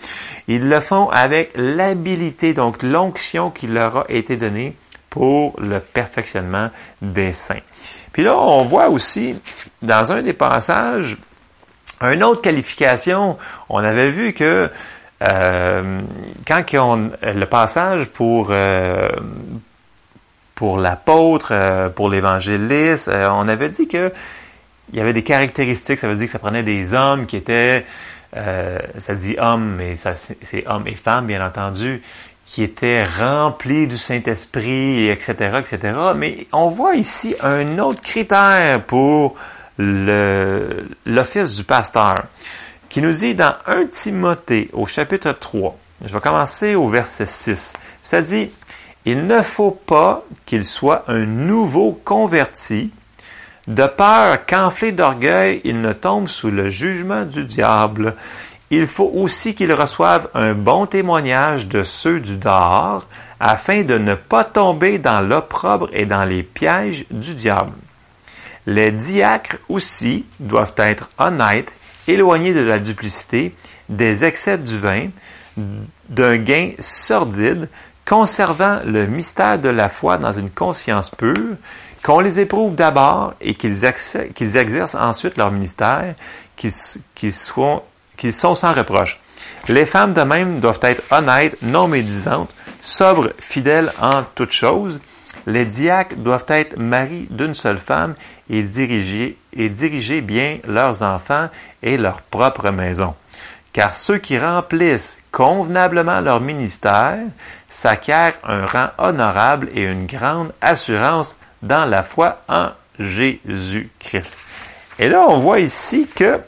Ils 0.48 0.68
le 0.68 0.80
font 0.80 1.10
avec 1.10 1.54
l'habilité, 1.56 2.54
donc 2.54 2.84
l'onction 2.84 3.50
qui 3.50 3.68
leur 3.68 3.98
a 3.98 4.06
été 4.10 4.38
donnée 4.38 4.76
pour 5.10 5.56
le 5.60 5.80
perfectionnement 5.80 6.70
des 7.02 7.34
saints. 7.34 7.60
Puis 8.14 8.24
là, 8.24 8.38
on 8.38 8.66
voit 8.66 8.90
aussi, 8.90 9.36
dans 9.82 10.12
un 10.12 10.22
des 10.22 10.34
passages, 10.34 11.18
une 12.02 12.24
autre 12.24 12.42
qualification, 12.42 13.38
on 13.70 13.78
avait 13.78 14.12
vu 14.12 14.34
que 14.34 14.70
euh, 15.24 16.02
quand 16.48 16.64
on, 16.76 17.12
le 17.22 17.46
passage 17.46 18.06
pour 18.08 18.50
euh, 18.52 19.08
pour 20.62 20.78
l'apôtre, 20.78 21.54
euh, 21.54 21.90
pour 21.90 22.08
l'évangéliste, 22.08 23.10
on 23.12 23.48
avait 23.48 23.70
dit 23.70 23.88
que 23.88 24.14
il 24.94 25.00
y 25.00 25.02
avait 25.02 25.12
des 25.12 25.24
caractéristiques. 25.24 25.98
Ça 25.98 26.08
veut 26.08 26.16
dire 26.16 26.28
que 26.28 26.32
ça 26.32 26.38
prenait 26.38 26.62
des 26.62 26.94
hommes 26.94 27.26
qui 27.26 27.36
étaient, 27.36 27.84
ça 28.36 29.16
dit 29.16 29.38
hommes, 29.40 29.74
mais 29.76 29.96
c'est 29.96 30.68
hommes 30.68 30.88
et 30.88 30.94
femmes 30.94 31.26
bien 31.26 31.44
entendu, 31.44 32.04
qui 32.46 32.62
étaient 32.62 33.04
remplis 33.04 33.88
du 33.88 33.98
Saint-Esprit, 33.98 35.10
etc., 35.10 35.58
etc. 35.58 35.98
Mais 36.16 36.46
on 36.54 36.68
voit 36.68 36.94
ici 36.94 37.36
un 37.42 37.80
autre 37.80 38.04
critère 38.04 38.84
pour 38.84 39.34
l'office 39.80 41.56
du 41.56 41.64
pasteur, 41.64 42.26
qui 42.88 43.02
nous 43.02 43.14
dit 43.14 43.34
dans 43.34 43.56
1 43.66 43.86
Timothée 43.86 44.70
au 44.74 44.86
chapitre 44.86 45.32
3, 45.32 45.76
je 46.06 46.14
vais 46.14 46.20
commencer 46.20 46.76
au 46.76 46.88
verset 46.88 47.26
6, 47.26 47.74
ça 48.00 48.22
dit, 48.22 48.52
il 49.06 49.26
ne 49.26 49.42
faut 49.42 49.72
pas 49.72 50.24
qu'il 50.46 50.64
soit 50.64 51.04
un 51.08 51.26
nouveau 51.26 52.00
converti, 52.04 52.92
de 53.68 53.86
peur 53.86 54.46
qu'enflé 54.46 54.92
d'orgueil, 54.92 55.62
il 55.64 55.82
ne 55.82 55.94
tombe 55.94 56.28
sous 56.28 56.50
le 56.50 56.70
jugement 56.70 57.26
du 57.26 57.46
diable. 57.46 58.16
Il 58.70 58.88
faut 58.88 59.12
aussi 59.14 59.54
qu'il 59.54 59.72
reçoive 59.74 60.30
un 60.34 60.54
bon 60.54 60.88
témoignage 60.88 61.68
de 61.68 61.84
ceux 61.84 62.20
du 62.20 62.38
dehors, 62.38 63.08
afin 63.40 63.82
de 63.84 63.98
ne 63.98 64.16
pas 64.16 64.44
tomber 64.44 64.98
dans 64.98 65.22
l'opprobre 65.22 65.90
et 65.94 66.06
dans 66.06 66.26
les 66.26 66.44
pièges 66.44 67.06
du 67.10 67.34
diable. 67.36 67.74
Les 68.68 68.92
diacres 68.92 69.58
aussi 69.68 70.26
doivent 70.40 70.76
être 70.78 71.10
honnêtes, 71.18 71.74
éloignés 72.08 72.54
de 72.54 72.64
la 72.64 72.80
duplicité, 72.80 73.56
des 73.90 74.24
excès 74.24 74.58
du 74.58 74.78
vin, 74.78 75.08
d'un 76.10 76.38
gain 76.38 76.72
sordide, 76.80 77.68
conservant 78.06 78.80
le 78.86 79.06
mystère 79.06 79.60
de 79.60 79.70
la 79.70 79.90
foi 79.90 80.18
dans 80.18 80.34
une 80.34 80.50
conscience 80.50 81.10
pure, 81.10 81.56
qu'on 82.04 82.20
les 82.20 82.40
éprouve 82.40 82.76
d'abord 82.76 83.34
et 83.42 83.54
qu'ils 83.54 83.86
exercent 83.86 84.96
ensuite 84.96 85.38
leur 85.38 85.52
ministère, 85.52 86.16
qu'ils 86.56 87.34
sont 87.34 87.84
sans 88.56 88.74
reproche. 88.74 89.20
Les 89.68 89.86
femmes 89.86 90.14
de 90.14 90.22
même 90.22 90.60
doivent 90.60 90.80
être 90.82 91.04
honnêtes, 91.12 91.58
non 91.62 91.88
médisantes, 91.88 92.56
sobres, 92.80 93.32
fidèles 93.40 93.94
en 94.02 94.24
toutes 94.36 94.52
choses, 94.52 95.00
les 95.48 95.66
diacres 95.66 96.16
doivent 96.18 96.46
être 96.50 96.78
maris 96.78 97.28
d'une 97.30 97.54
seule 97.54 97.80
femme 97.80 98.16
et 98.50 98.62
diriger, 98.62 99.38
et 99.54 99.70
diriger 99.70 100.22
bien 100.22 100.60
leurs 100.68 101.02
enfants 101.02 101.50
et 101.82 101.98
leur 101.98 102.22
propre 102.22 102.70
maison. 102.70 103.16
Car 103.74 103.96
ceux 103.96 104.18
qui 104.18 104.38
remplissent 104.38 105.18
convenablement 105.32 106.20
leur 106.20 106.42
ministère 106.42 107.20
s'acquiert 107.70 108.34
un 108.44 108.66
rang 108.66 108.90
honorable 108.98 109.70
et 109.74 109.84
une 109.84 110.06
grande 110.06 110.52
assurance 110.62 111.38
dans 111.62 111.86
la 111.86 112.04
foi 112.04 112.42
en 112.50 112.70
Jésus-Christ. 113.00 114.38
Et 115.00 115.08
là, 115.08 115.26
on 115.28 115.38
voit 115.38 115.60
ici 115.60 116.08
que 116.14 116.42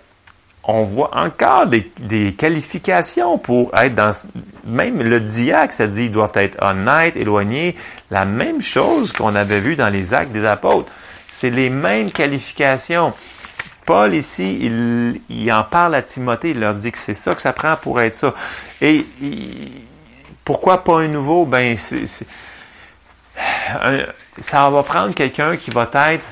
on 0.65 0.83
voit 0.83 1.09
encore 1.13 1.67
des, 1.67 2.33
qualifications 2.33 3.37
pour 3.37 3.71
être 3.77 3.95
dans 3.95 4.13
même 4.65 5.01
le 5.01 5.19
diacre, 5.19 5.73
ça 5.73 5.87
dit 5.87 6.05
ils 6.05 6.11
doivent 6.11 6.31
être 6.35 6.57
honnêtes, 6.63 7.17
éloignés, 7.17 7.75
la 8.09 8.23
même 8.23 8.61
chose 8.61 9.11
qu'on 9.11 9.35
avait 9.35 9.59
vu 9.59 9.75
dans 9.75 9.89
les 9.89 10.13
actes 10.13 10.31
des 10.31 10.45
apôtres. 10.45 10.89
C'est 11.27 11.49
les 11.49 11.69
mêmes 11.69 12.11
qualifications. 12.11 13.13
Paul 13.85 14.13
ici, 14.13 14.59
il, 14.61 15.21
il, 15.29 15.51
en 15.51 15.63
parle 15.63 15.95
à 15.95 16.01
Timothée, 16.01 16.51
il 16.51 16.59
leur 16.59 16.73
dit 16.73 16.91
que 16.91 16.97
c'est 16.97 17.13
ça 17.13 17.35
que 17.35 17.41
ça 17.41 17.53
prend 17.53 17.75
pour 17.75 17.99
être 18.01 18.15
ça. 18.15 18.33
Et 18.81 19.05
pourquoi 20.45 20.83
pas 20.83 21.01
un 21.01 21.07
nouveau? 21.07 21.45
Ben, 21.45 21.77
c'est, 21.77 22.05
ça 24.37 24.69
va 24.69 24.83
prendre 24.83 25.13
quelqu'un 25.13 25.57
qui 25.57 25.71
va 25.71 25.89
être 26.11 26.25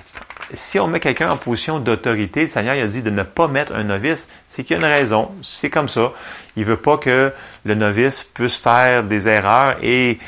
si 0.54 0.80
on 0.80 0.88
met 0.88 1.00
quelqu'un 1.00 1.32
en 1.32 1.38
position 1.38 1.80
d'autorité, 1.80 2.42
le 2.42 2.48
Seigneur 2.48 2.76
il 2.76 2.84
a 2.84 2.88
dit 2.88 3.02
de 3.02 3.10
ne 3.10 3.24
pas 3.24 3.48
mettre 3.48 3.74
un 3.74 3.84
novice, 3.84 4.28
c'est 4.48 4.64
qu'il 4.64 4.78
y 4.78 4.84
a 4.84 4.86
une 4.86 4.92
raison. 4.92 5.32
C'est 5.42 5.70
comme 5.70 5.90
ça. 5.90 6.12
Il 6.56 6.66
veut 6.66 6.78
pas 6.78 6.98
que 6.98 7.34
le 7.64 7.76
novice 7.76 8.24
puisse 8.34 8.58
faire 8.58 9.04
des 9.04 9.28
erreurs 9.28 9.78
et 9.82 10.20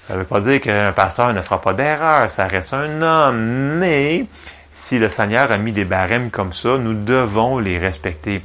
ça 0.00 0.14
ne 0.14 0.20
veut 0.20 0.24
pas 0.24 0.40
dire 0.40 0.60
qu'un 0.60 0.92
pasteur 0.92 1.32
ne 1.32 1.42
fera 1.42 1.60
pas 1.60 1.72
d'erreur. 1.72 2.30
Ça 2.30 2.46
reste 2.46 2.74
un 2.74 3.02
homme. 3.02 3.78
Mais 3.78 4.26
si 4.72 4.98
le 4.98 5.08
Seigneur 5.08 5.52
a 5.52 5.58
mis 5.58 5.72
des 5.72 5.84
barèmes 5.84 6.30
comme 6.30 6.52
ça, 6.52 6.78
nous 6.78 6.94
devons 6.94 7.58
les 7.58 7.78
respecter. 7.78 8.42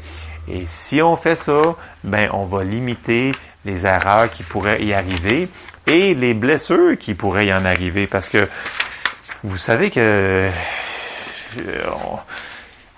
Et 0.50 0.64
si 0.66 1.02
on 1.02 1.16
fait 1.16 1.36
ça, 1.36 1.76
ben, 2.04 2.30
on 2.34 2.46
va 2.46 2.64
limiter 2.64 3.32
les 3.66 3.86
erreurs 3.86 4.30
qui 4.30 4.44
pourraient 4.44 4.84
y 4.84 4.94
arriver 4.94 5.50
et 5.88 6.14
les 6.14 6.34
blessures 6.34 6.98
qui 6.98 7.14
pourraient 7.14 7.48
y 7.48 7.54
en 7.54 7.66
arriver 7.66 8.08
parce 8.08 8.30
que 8.30 8.48
vous 9.44 9.58
savez 9.58 9.90
que 9.90 10.50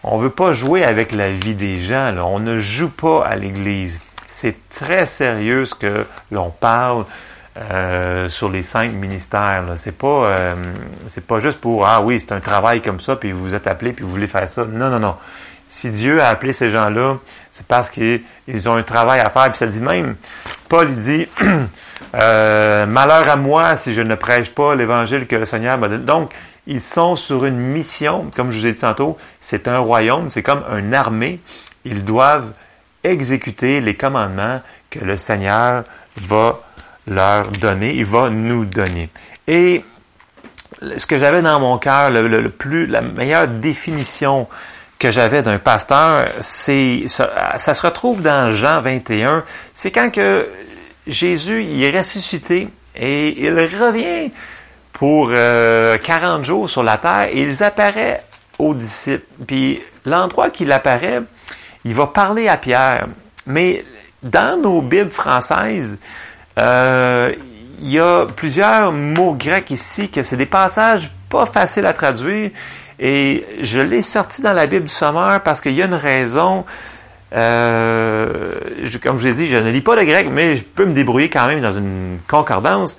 on 0.03 0.17
ne 0.17 0.23
veut 0.23 0.29
pas 0.29 0.53
jouer 0.53 0.83
avec 0.83 1.11
la 1.11 1.29
vie 1.29 1.55
des 1.55 1.79
gens. 1.79 2.15
On 2.17 2.39
ne 2.39 2.57
joue 2.57 2.89
pas 2.89 3.25
à 3.25 3.35
l'Église. 3.35 3.99
C'est 4.27 4.69
très 4.69 5.05
sérieux 5.05 5.65
ce 5.65 5.75
que 5.75 6.05
l'on 6.31 6.49
parle 6.49 7.05
euh, 7.57 8.29
sur 8.29 8.49
les 8.49 8.63
cinq 8.63 8.93
ministères. 8.93 9.63
C'est 9.77 9.97
pas 9.97 10.29
euh, 10.29 10.55
c'est 11.07 11.25
pas 11.25 11.39
juste 11.39 11.59
pour 11.59 11.85
ah 11.85 12.01
oui 12.01 12.19
c'est 12.19 12.31
un 12.31 12.39
travail 12.39 12.81
comme 12.81 12.99
ça 12.99 13.15
puis 13.15 13.31
vous 13.31 13.55
êtes 13.55 13.67
appelé 13.67 13.93
puis 13.93 14.05
vous 14.05 14.11
voulez 14.11 14.27
faire 14.27 14.47
ça. 14.47 14.65
Non 14.65 14.89
non 14.89 14.99
non. 14.99 15.15
Si 15.67 15.89
Dieu 15.89 16.19
a 16.21 16.29
appelé 16.29 16.51
ces 16.51 16.71
gens-là, 16.71 17.17
c'est 17.51 17.65
parce 17.67 17.89
qu'ils 17.91 18.23
ont 18.67 18.75
un 18.75 18.83
travail 18.83 19.19
à 19.19 19.29
faire. 19.29 19.49
Puis 19.49 19.57
ça 19.57 19.67
dit 19.67 19.81
même, 19.81 20.15
Paul 20.67 20.89
il 20.89 20.95
dit 20.95 21.27
euh, 22.15 22.85
malheur 22.85 23.27
à 23.27 23.35
moi 23.35 23.75
si 23.75 23.93
je 23.93 24.01
ne 24.01 24.15
prêche 24.15 24.49
pas 24.51 24.73
l'évangile 24.75 25.27
que 25.27 25.35
le 25.35 25.45
Seigneur 25.45 25.77
m'a 25.77 25.87
donné. 25.87 26.03
Donc 26.03 26.31
ils 26.67 26.81
sont 26.81 27.15
sur 27.15 27.45
une 27.45 27.57
mission, 27.57 28.29
comme 28.35 28.51
je 28.51 28.59
vous 28.59 28.65
ai 28.67 28.73
dit 28.73 28.79
tantôt, 28.79 29.17
c'est 29.41 29.67
un 29.67 29.79
royaume, 29.79 30.29
c'est 30.29 30.43
comme 30.43 30.63
une 30.77 30.93
armée. 30.93 31.39
Ils 31.83 32.05
doivent 32.05 32.51
exécuter 33.03 33.81
les 33.81 33.95
commandements 33.95 34.61
que 34.89 34.99
le 34.99 35.17
Seigneur 35.17 35.83
va 36.21 36.59
leur 37.07 37.47
donner, 37.51 37.95
il 37.95 38.05
va 38.05 38.29
nous 38.29 38.65
donner. 38.65 39.09
Et 39.47 39.83
ce 40.97 41.05
que 41.05 41.17
j'avais 41.17 41.41
dans 41.41 41.59
mon 41.59 41.77
cœur, 41.77 42.11
le, 42.11 42.49
plus, 42.49 42.87
la 42.87 43.01
meilleure 43.01 43.47
définition 43.47 44.47
que 44.97 45.11
j'avais 45.11 45.41
d'un 45.41 45.59
pasteur, 45.59 46.27
c'est 46.41 47.05
ça, 47.07 47.57
se 47.57 47.81
retrouve 47.81 48.21
dans 48.21 48.51
Jean 48.51 48.81
21. 48.81 49.43
C'est 49.73 49.91
quand 49.91 50.09
que 50.11 50.47
Jésus 51.07 51.63
il 51.63 51.83
est 51.83 51.97
ressuscité 51.97 52.67
et 52.95 53.45
il 53.45 53.53
revient 53.53 54.31
pour 54.93 55.29
40 55.29 55.33
euh, 55.33 56.43
jours 56.43 56.69
sur 56.69 56.83
la 56.83 56.97
terre 56.97 57.29
et 57.31 57.43
il 57.43 57.63
apparaît 57.63 58.23
aux 58.57 58.73
disciples. 58.73 59.25
Puis 59.47 59.81
l'endroit 60.05 60.49
qu'il 60.49 60.71
apparaît, 60.71 61.21
il 61.85 61.95
va 61.95 62.07
parler 62.07 62.49
à 62.49 62.57
Pierre. 62.57 63.07
Mais 63.47 63.85
dans 64.21 64.61
nos 64.61 64.81
Bibles 64.81 65.11
françaises, 65.11 65.97
euh, 66.59 67.33
il 67.81 67.89
y 67.89 67.99
a 67.99 68.25
plusieurs 68.25 68.91
mots 68.91 69.33
grecs 69.33 69.71
ici 69.71 70.09
que 70.09 70.23
c'est 70.23 70.37
des 70.37 70.45
passages 70.45 71.09
pas 71.29 71.45
faciles 71.45 71.85
à 71.85 71.93
traduire. 71.93 72.51
Et 72.99 73.45
je 73.61 73.79
l'ai 73.79 74.01
sorti 74.01 74.41
dans 74.41 74.51
la 74.51 74.65
Bible 74.65 74.85
du 74.85 74.91
Sommeur 74.91 75.41
parce 75.41 75.61
qu'il 75.61 75.73
y 75.73 75.81
a 75.81 75.85
une 75.85 75.93
raison. 75.93 76.65
Euh, 77.33 78.55
comme 79.01 79.19
je 79.19 79.27
l'ai 79.27 79.33
dit, 79.33 79.47
je 79.47 79.55
ne 79.55 79.69
lis 79.69 79.81
pas 79.81 79.95
le 79.95 80.03
grec, 80.03 80.27
mais 80.29 80.57
je 80.57 80.63
peux 80.63 80.85
me 80.85 80.93
débrouiller 80.93 81.29
quand 81.29 81.47
même 81.47 81.61
dans 81.61 81.71
une 81.71 82.19
concordance. 82.27 82.97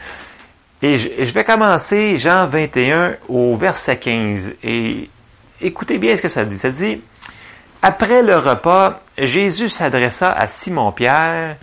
Et 0.83 0.99
je, 0.99 1.35
vais 1.35 1.45
commencer 1.45 2.17
Jean 2.19 2.47
21 2.47 3.17
au 3.29 3.55
verset 3.57 3.99
15. 3.99 4.55
Et 4.63 5.11
écoutez 5.61 5.99
bien 5.99 6.17
ce 6.17 6.23
que 6.23 6.29
ça 6.29 6.47
dit. 6.47 6.59
Ça 6.59 6.71
dit, 6.71 7.03
après 7.83 8.23
le 8.23 8.39
repas, 8.39 9.01
Jésus 9.19 9.69
s'adressa 9.69 10.33
à 10.33 10.47
Simon-Pierre, 10.47 11.57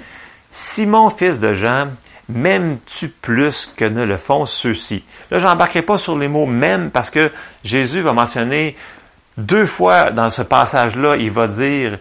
Simon, 0.58 1.12
fils 1.12 1.39
de 1.39 1.54
Jean, 1.54 1.89
m'aimes-tu 2.30 3.10
plus 3.10 3.72
que 3.76 3.86
ne 3.86 4.04
le 4.04 4.17
font 4.17 4.48
ceux-ci? 4.48 5.04
Là, 5.30 5.38
j'embarquerai 5.38 5.84
pas 5.84 6.00
sur 6.00 6.17
les 6.17 6.28
mots 6.28 6.48
même 6.48 6.89
parce 6.89 7.12
que 7.12 7.32
Jésus 7.63 8.02
va 8.02 8.12
mentionner 8.12 8.76
deux 9.38 9.67
fois 9.67 10.06
dans 10.06 10.32
ce 10.32 10.41
passage-là, 10.41 11.15
il 11.17 11.30
va 11.30 11.46
dire 11.46 12.00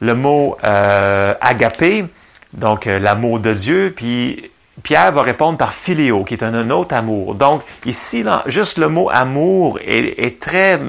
le 0.00 0.16
mot 0.16 0.56
euh, 0.64 1.32
agapé, 1.40 2.04
donc 2.52 2.88
euh, 2.88 2.98
l'amour 2.98 3.38
de 3.38 3.52
Dieu, 3.52 3.92
puis 3.94 4.50
Pierre 4.82 5.12
va 5.12 5.22
répondre 5.22 5.56
par 5.56 5.72
philéo, 5.72 6.24
qui 6.24 6.34
est 6.34 6.42
un, 6.42 6.70
autre 6.70 6.96
amour. 6.96 7.36
Donc, 7.36 7.62
ici, 7.86 8.24
juste 8.46 8.78
le 8.78 8.88
mot 8.88 9.10
amour 9.12 9.78
est, 9.80 10.40
très... 10.40 10.80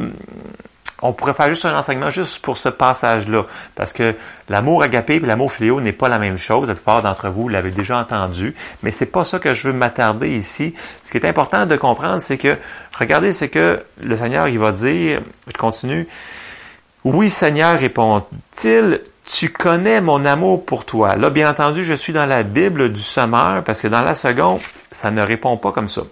On 1.06 1.12
pourrait 1.12 1.34
faire 1.34 1.50
juste 1.50 1.66
un 1.66 1.78
enseignement 1.78 2.10
juste 2.10 2.42
pour 2.42 2.58
ce 2.58 2.70
passage-là, 2.70 3.44
parce 3.76 3.92
que 3.92 4.16
l'amour 4.48 4.84
agapé 4.84 5.16
et 5.16 5.20
l'amour 5.20 5.52
philéo 5.52 5.82
n'est 5.82 5.92
pas 5.92 6.08
la 6.08 6.18
même 6.18 6.38
chose. 6.38 6.66
La 6.66 6.76
plupart 6.76 7.02
d'entre 7.02 7.28
vous 7.28 7.50
l'avez 7.50 7.72
déjà 7.72 7.98
entendu, 7.98 8.56
mais 8.82 8.90
c'est 8.90 9.06
pas 9.06 9.26
ça 9.26 9.38
que 9.40 9.54
je 9.54 9.68
veux 9.68 9.74
m'attarder 9.74 10.30
ici. 10.30 10.74
Ce 11.04 11.12
qui 11.12 11.18
est 11.18 11.26
important 11.28 11.66
de 11.66 11.76
comprendre, 11.76 12.22
c'est 12.22 12.38
que, 12.38 12.58
regardez 12.98 13.34
ce 13.34 13.44
que 13.46 13.84
le 14.02 14.18
Seigneur, 14.18 14.48
il 14.48 14.58
va 14.58 14.72
dire, 14.72 15.20
je 15.48 15.58
continue, 15.58 16.08
oui, 17.04 17.30
Seigneur, 17.30 17.78
répond-il, 17.78 19.02
tu 19.26 19.50
connais 19.50 20.00
mon 20.00 20.24
amour 20.24 20.66
pour 20.66 20.86
toi. 20.86 21.18
Là, 21.18 21.30
bien 21.30 21.50
entendu, 21.50 21.84
je 21.84 21.94
suis 21.94 22.14
dans 22.14 22.26
la 22.26 22.44
Bible 22.44 22.94
du 22.94 23.02
sommeur 23.02 23.62
parce 23.66 23.82
que 23.82 23.90
dans 23.90 24.02
la 24.02 24.16
seconde, 24.16 24.62
ça 24.90 25.12
ne 25.12 25.22
répond 25.22 25.58
pas 25.58 25.74
comme 25.74 25.90
ça. 25.90 26.04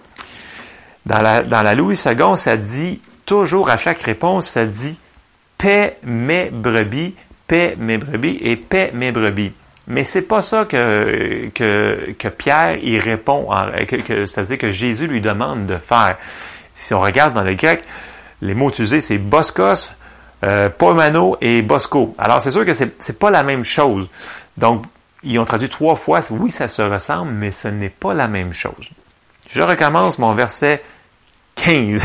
Dans 1.05 1.21
la, 1.21 1.43
dans 1.43 1.61
la 1.61 1.75
Louis 1.75 1.95
II, 1.95 2.37
ça 2.37 2.57
dit, 2.57 2.99
toujours 3.31 3.69
à 3.69 3.77
chaque 3.77 4.01
réponse, 4.01 4.49
ça 4.49 4.65
dit 4.65 4.99
paix 5.57 5.95
mes 6.03 6.49
brebis, 6.49 7.15
paix 7.47 7.77
mes 7.79 7.97
brebis 7.97 8.37
et 8.41 8.57
paix 8.57 8.91
mes 8.93 9.13
brebis. 9.13 9.53
Mais 9.87 10.03
c'est 10.03 10.23
pas 10.23 10.41
ça 10.41 10.65
que, 10.65 11.47
que, 11.55 12.27
Pierre 12.27 12.75
y 12.83 12.99
répond, 12.99 13.47
c'est-à-dire 13.87 14.57
que 14.57 14.69
Jésus 14.69 15.07
lui 15.07 15.21
demande 15.21 15.65
de 15.65 15.77
faire. 15.77 16.17
Si 16.75 16.93
on 16.93 16.99
regarde 16.99 17.33
dans 17.33 17.45
le 17.45 17.53
grec, 17.53 17.83
les 18.41 18.53
mots 18.53 18.67
utilisés, 18.67 18.99
c'est 18.99 19.17
boskos, 19.17 19.91
euh, 20.45 20.69
Pomano 20.69 21.37
et 21.39 21.61
Bosco. 21.61 22.13
Alors, 22.17 22.41
c'est 22.41 22.51
sûr 22.51 22.65
que 22.65 22.73
c'est, 22.73 22.91
c'est 22.99 23.17
pas 23.17 23.31
la 23.31 23.43
même 23.43 23.63
chose. 23.63 24.09
Donc, 24.57 24.83
ils 25.23 25.39
ont 25.39 25.45
traduit 25.45 25.69
trois 25.69 25.95
fois. 25.95 26.19
Oui, 26.31 26.51
ça 26.51 26.67
se 26.67 26.81
ressemble, 26.81 27.31
mais 27.31 27.51
ce 27.51 27.69
n'est 27.69 27.89
pas 27.89 28.13
la 28.13 28.27
même 28.27 28.51
chose. 28.51 28.89
Je 29.49 29.61
recommence 29.61 30.19
mon 30.19 30.33
verset 30.33 30.83
15. 31.63 32.03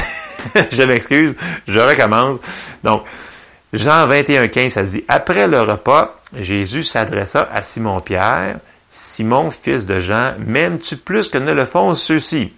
je 0.73 0.83
m'excuse, 0.83 1.35
je 1.67 1.79
recommence. 1.79 2.37
Donc, 2.85 3.05
Jean 3.73 4.07
21, 4.07 4.49
15, 4.49 4.73
ça 4.73 4.83
dit, 4.83 5.05
Après 5.09 5.49
le 5.49 5.61
repas, 5.63 6.21
Jésus 6.35 6.83
s'adressa 6.83 7.49
à 7.53 7.63
Simon-Pierre, 7.63 8.59
Simon, 8.89 9.51
fils 9.51 9.87
de 9.87 10.01
Jean, 10.01 10.35
m'aimes-tu 10.39 10.97
plus 10.97 11.29
que 11.29 11.39
ne 11.39 11.53
le 11.53 11.65
font 11.65 11.95
ceux-ci? 11.95 12.53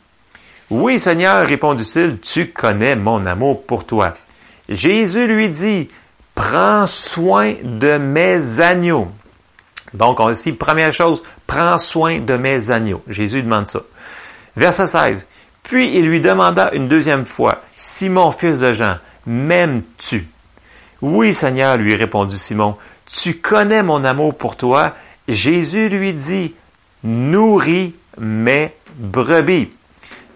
Oui, 0.70 1.00
Seigneur, 1.00 1.46
répondit-il, 1.46 2.18
tu 2.20 2.48
connais 2.50 2.94
mon 2.94 3.24
amour 3.26 3.64
pour 3.64 3.86
toi. 3.86 4.14
Jésus 4.68 5.26
lui 5.26 5.48
dit, 5.48 5.88
prends 6.34 6.86
soin 6.86 7.54
de 7.62 7.96
mes 7.96 8.60
agneaux. 8.60 9.08
Donc, 9.94 10.20
on 10.20 10.30
dit, 10.30 10.52
première 10.52 10.92
chose, 10.92 11.22
prends 11.46 11.78
soin 11.78 12.18
de 12.20 12.36
mes 12.36 12.70
agneaux. 12.70 13.02
Jésus 13.08 13.42
demande 13.42 13.66
ça. 13.66 13.80
Verset 14.56 14.88
16. 14.88 15.26
Puis 15.62 15.96
il 15.96 16.06
lui 16.06 16.20
demanda 16.20 16.70
une 16.72 16.88
deuxième 16.88 17.26
fois, 17.26 17.62
Simon, 17.76 18.32
fils 18.32 18.60
de 18.60 18.72
Jean, 18.72 18.98
m'aimes-tu? 19.26 20.28
Oui, 21.02 21.34
Seigneur, 21.34 21.76
lui 21.76 21.94
répondit 21.94 22.38
Simon, 22.38 22.76
tu 23.06 23.34
connais 23.34 23.82
mon 23.82 24.04
amour 24.04 24.36
pour 24.36 24.56
toi. 24.56 24.94
Jésus 25.28 25.88
lui 25.88 26.12
dit, 26.12 26.54
nourris 27.04 27.94
mes 28.18 28.72
brebis. 28.96 29.70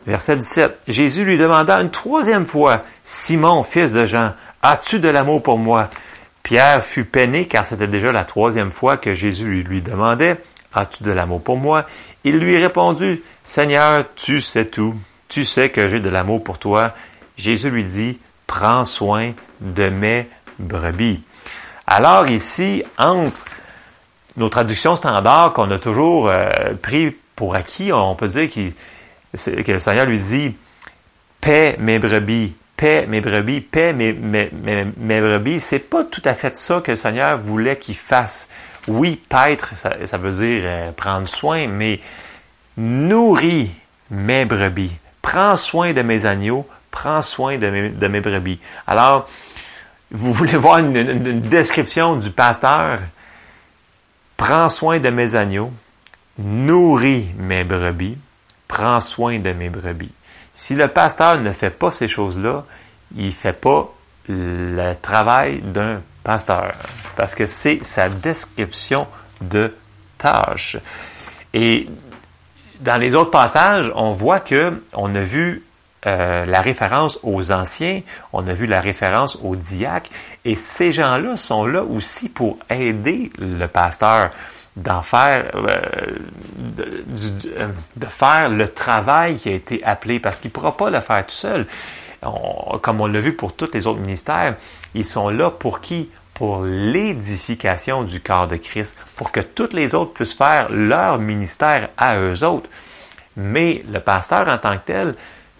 Verset 0.06 0.36
17. 0.36 0.78
Jésus 0.88 1.24
lui 1.24 1.38
demanda 1.38 1.80
une 1.80 1.90
troisième 1.90 2.46
fois, 2.46 2.82
Simon, 3.04 3.62
fils 3.62 3.92
de 3.92 4.06
Jean, 4.06 4.34
as-tu 4.62 5.00
de 5.00 5.08
l'amour 5.08 5.42
pour 5.42 5.58
moi? 5.58 5.90
Pierre 6.42 6.82
fut 6.82 7.04
peiné 7.04 7.46
car 7.46 7.64
c'était 7.64 7.86
déjà 7.86 8.12
la 8.12 8.24
troisième 8.24 8.72
fois 8.72 8.96
que 8.96 9.14
Jésus 9.14 9.62
lui, 9.62 9.80
demandait, 9.80 10.38
As-tu 10.74 11.04
de 11.04 11.10
l'amour 11.10 11.42
pour 11.42 11.58
moi? 11.58 11.86
Il 12.24 12.38
lui 12.38 12.56
répondit, 12.56 13.22
Seigneur, 13.44 14.06
tu 14.16 14.40
sais 14.40 14.64
tout. 14.64 14.94
Tu 15.32 15.46
sais 15.46 15.70
que 15.70 15.88
j'ai 15.88 16.00
de 16.00 16.10
l'amour 16.10 16.44
pour 16.44 16.58
toi. 16.58 16.92
Jésus 17.38 17.70
lui 17.70 17.84
dit, 17.84 18.18
prends 18.46 18.84
soin 18.84 19.32
de 19.62 19.88
mes 19.88 20.28
brebis. 20.58 21.22
Alors 21.86 22.28
ici, 22.28 22.84
entre 22.98 23.46
nos 24.36 24.50
traductions 24.50 24.94
standards 24.94 25.54
qu'on 25.54 25.70
a 25.70 25.78
toujours 25.78 26.28
euh, 26.28 26.74
pris 26.82 27.16
pour 27.34 27.54
acquis, 27.54 27.94
on 27.94 28.14
peut 28.14 28.28
dire 28.28 28.50
que 28.52 29.72
le 29.72 29.78
Seigneur 29.78 30.04
lui 30.04 30.18
dit, 30.18 30.54
paix 31.40 31.76
mes 31.78 31.98
brebis, 31.98 32.52
paix 32.76 33.06
mes 33.08 33.22
brebis, 33.22 33.62
paix 33.62 33.94
mes, 33.94 34.12
mes, 34.12 34.50
mes, 34.52 34.84
mes 34.98 35.20
brebis. 35.22 35.60
C'est 35.60 35.78
pas 35.78 36.04
tout 36.04 36.20
à 36.26 36.34
fait 36.34 36.54
ça 36.56 36.82
que 36.82 36.90
le 36.90 36.98
Seigneur 36.98 37.38
voulait 37.38 37.78
qu'il 37.78 37.96
fasse. 37.96 38.50
Oui, 38.86 39.18
paître, 39.30 39.72
ça, 39.78 40.18
veut 40.18 40.32
dire 40.32 40.64
euh, 40.66 40.92
prendre 40.92 41.26
soin, 41.26 41.68
mais 41.68 42.00
nourris 42.76 43.70
mes 44.10 44.44
brebis. 44.44 44.92
Prends 45.22 45.56
soin 45.56 45.92
de 45.92 46.02
mes 46.02 46.24
agneaux, 46.24 46.66
prends 46.90 47.22
soin 47.22 47.56
de 47.56 47.68
mes, 47.70 48.20
brebis. 48.20 48.58
Alors, 48.86 49.28
vous 50.10 50.32
voulez 50.32 50.56
voir 50.56 50.78
une, 50.78 51.40
description 51.40 52.16
du 52.16 52.30
pasteur? 52.30 52.98
Prends 54.36 54.68
soin 54.68 54.98
de 54.98 55.08
mes 55.08 55.34
agneaux, 55.34 55.72
nourris 56.38 57.30
mes 57.38 57.64
brebis, 57.64 58.18
prends 58.66 59.00
soin 59.00 59.38
de 59.38 59.52
mes 59.52 59.70
brebis. 59.70 60.12
Si 60.52 60.74
le 60.74 60.88
pasteur 60.88 61.38
ne 61.38 61.52
fait 61.52 61.70
pas 61.70 61.92
ces 61.92 62.08
choses-là, 62.08 62.64
il 63.16 63.26
ne 63.26 63.30
fait 63.30 63.52
pas 63.52 63.92
le 64.28 64.94
travail 64.94 65.60
d'un 65.62 66.02
pasteur, 66.22 66.74
parce 67.16 67.34
que 67.34 67.46
c'est 67.46 67.84
sa 67.84 68.08
description 68.08 69.06
de 69.40 69.74
tâche. 70.18 70.76
Et 71.54 71.88
dans 72.82 73.00
les 73.00 73.14
autres 73.14 73.30
passages, 73.30 73.90
on 73.94 74.12
voit 74.12 74.40
que 74.40 74.82
on 74.92 75.14
a 75.14 75.22
vu 75.22 75.64
euh, 76.06 76.44
la 76.44 76.60
référence 76.60 77.20
aux 77.22 77.52
anciens, 77.52 78.02
on 78.32 78.46
a 78.48 78.54
vu 78.54 78.66
la 78.66 78.80
référence 78.80 79.38
aux 79.42 79.54
diacres, 79.54 80.10
et 80.44 80.56
ces 80.56 80.90
gens-là 80.90 81.36
sont 81.36 81.64
là 81.64 81.84
aussi 81.84 82.28
pour 82.28 82.58
aider 82.68 83.30
le 83.38 83.66
pasteur 83.66 84.30
d'en 84.76 85.02
faire, 85.02 85.52
euh, 85.54 85.68
euh, 86.80 87.68
de, 87.96 88.06
faire 88.06 88.48
le 88.48 88.66
travail 88.68 89.36
qui 89.36 89.50
a 89.50 89.52
été 89.52 89.84
appelé, 89.84 90.18
parce 90.18 90.38
qu'il 90.38 90.48
ne 90.48 90.52
pourra 90.52 90.76
pas 90.76 90.90
le 90.90 91.00
faire 91.00 91.24
tout 91.24 91.34
seul. 91.34 91.66
comme 92.80 93.00
on 93.00 93.06
l'a 93.06 93.20
vu 93.20 93.34
pour 93.34 93.54
tous 93.54 93.70
les 93.72 93.86
autres 93.86 94.00
ministères, 94.00 94.56
ils 94.94 95.06
sont 95.06 95.28
là 95.28 95.50
pour 95.50 95.80
qui? 95.80 96.10
Pour 96.34 96.62
l'édification 96.62 98.04
du 98.04 98.20
corps 98.20 98.48
de 98.48 98.56
Christ, 98.56 98.96
pour 99.16 99.30
que 99.30 99.40
tous 99.40 99.72
les 99.72 99.94
autres 99.94 100.12
puissent 100.12 100.34
faire 100.34 100.68
leur 100.70 101.18
ministère 101.18 101.90
à 101.96 102.18
eux 102.18 102.42
autres. 102.44 102.68
Mais 103.36 103.84
le 103.90 104.00
pasteur 104.00 104.48
en 104.48 104.58
tant 104.58 104.76
que 104.76 104.84
tel, 104.84 105.14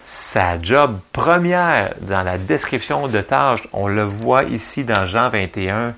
sa 0.04 0.61
job 0.61 0.98
première 1.12 1.94
dans 2.00 2.22
la 2.22 2.38
description 2.38 3.08
de 3.08 3.20
tâches, 3.20 3.62
on 3.72 3.87
le 3.87 4.02
voit 4.02 4.44
ici 4.44 4.85
dans 4.85 5.04
Jean 5.04 5.28
21, 5.28 5.94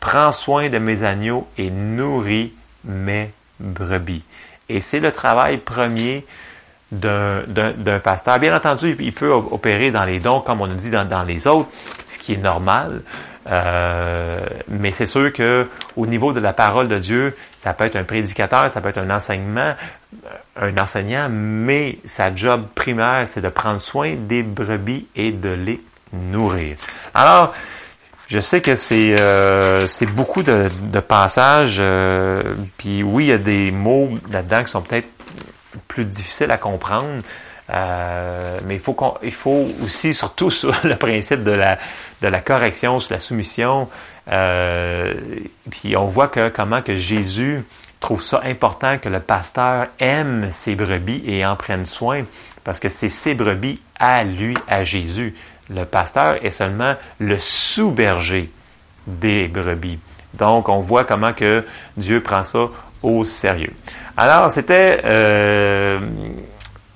prends 0.00 0.32
soin 0.32 0.68
de 0.68 0.78
mes 0.78 1.02
agneaux 1.04 1.46
et 1.56 1.70
nourris 1.70 2.52
mes 2.84 3.30
brebis. 3.60 4.22
Et 4.68 4.80
c'est 4.80 5.00
le 5.00 5.12
travail 5.12 5.58
premier 5.58 6.26
d'un 6.90 7.98
pasteur. 8.02 8.38
Bien 8.38 8.54
entendu, 8.54 8.96
il 8.98 9.12
peut 9.12 9.30
opérer 9.30 9.90
dans 9.90 10.04
les 10.04 10.20
dons, 10.20 10.40
comme 10.40 10.60
on 10.60 10.70
a 10.70 10.74
dit 10.74 10.90
dans, 10.90 11.04
dans 11.04 11.22
les 11.22 11.46
autres, 11.46 11.68
ce 12.08 12.18
qui 12.18 12.34
est 12.34 12.38
normal. 12.38 13.02
Euh, 13.46 14.40
mais 14.68 14.92
c'est 14.92 15.06
sûr 15.06 15.32
que 15.32 15.68
au 15.96 16.06
niveau 16.06 16.32
de 16.32 16.40
la 16.40 16.52
parole 16.52 16.88
de 16.88 16.98
Dieu, 16.98 17.36
ça 17.58 17.74
peut 17.74 17.84
être 17.84 17.96
un 17.96 18.04
prédicateur, 18.04 18.70
ça 18.70 18.80
peut 18.80 18.88
être 18.88 18.98
un 18.98 19.10
enseignement, 19.10 19.74
un 20.56 20.78
enseignant, 20.78 21.28
mais 21.30 21.98
sa 22.04 22.34
job 22.34 22.66
primaire, 22.74 23.24
c'est 23.26 23.40
de 23.40 23.48
prendre 23.48 23.80
soin 23.80 24.14
des 24.14 24.42
brebis 24.42 25.06
et 25.14 25.32
de 25.32 25.50
les 25.50 25.82
nourrir. 26.12 26.76
Alors, 27.12 27.54
je 28.28 28.40
sais 28.40 28.62
que 28.62 28.76
c'est 28.76 29.20
euh, 29.20 29.86
c'est 29.86 30.06
beaucoup 30.06 30.42
de, 30.42 30.70
de 30.80 31.00
passages, 31.00 31.76
euh, 31.78 32.54
puis 32.78 33.02
oui, 33.02 33.24
il 33.24 33.28
y 33.28 33.32
a 33.32 33.38
des 33.38 33.70
mots 33.70 34.10
là-dedans 34.30 34.64
qui 34.64 34.70
sont 34.70 34.80
peut-être 34.80 35.08
plus 35.88 36.04
difficiles 36.04 36.50
à 36.50 36.56
comprendre. 36.56 37.22
Euh, 37.70 38.60
mais 38.66 38.74
il 38.74 38.80
faut 38.80 38.96
il 39.22 39.32
faut 39.32 39.66
aussi, 39.82 40.12
surtout 40.12 40.50
sur 40.50 40.74
le 40.84 40.96
principe 40.96 41.42
de 41.44 41.52
la, 41.52 41.78
de 42.22 42.28
la 42.28 42.40
correction, 42.40 43.00
sur 43.00 43.14
la 43.14 43.20
soumission. 43.20 43.88
Euh, 44.32 45.14
puis 45.70 45.96
on 45.96 46.06
voit 46.06 46.28
que 46.28 46.48
comment 46.48 46.82
que 46.82 46.96
Jésus 46.96 47.62
trouve 48.00 48.22
ça 48.22 48.42
important 48.44 48.98
que 48.98 49.08
le 49.08 49.20
pasteur 49.20 49.86
aime 49.98 50.48
ses 50.50 50.74
brebis 50.74 51.22
et 51.26 51.44
en 51.46 51.56
prenne 51.56 51.86
soin, 51.86 52.24
parce 52.62 52.78
que 52.78 52.90
c'est 52.90 53.08
ses 53.08 53.34
brebis 53.34 53.80
à 53.98 54.24
lui, 54.24 54.56
à 54.68 54.84
Jésus. 54.84 55.34
Le 55.70 55.84
pasteur 55.84 56.44
est 56.44 56.50
seulement 56.50 56.94
le 57.18 57.38
sous-berger 57.38 58.50
des 59.06 59.48
brebis. 59.48 59.98
Donc, 60.34 60.68
on 60.68 60.80
voit 60.80 61.04
comment 61.04 61.32
que 61.32 61.64
Dieu 61.96 62.22
prend 62.22 62.44
ça 62.44 62.68
au 63.02 63.24
sérieux. 63.24 63.72
Alors, 64.16 64.50
c'était 64.50 65.00
euh, 65.04 65.98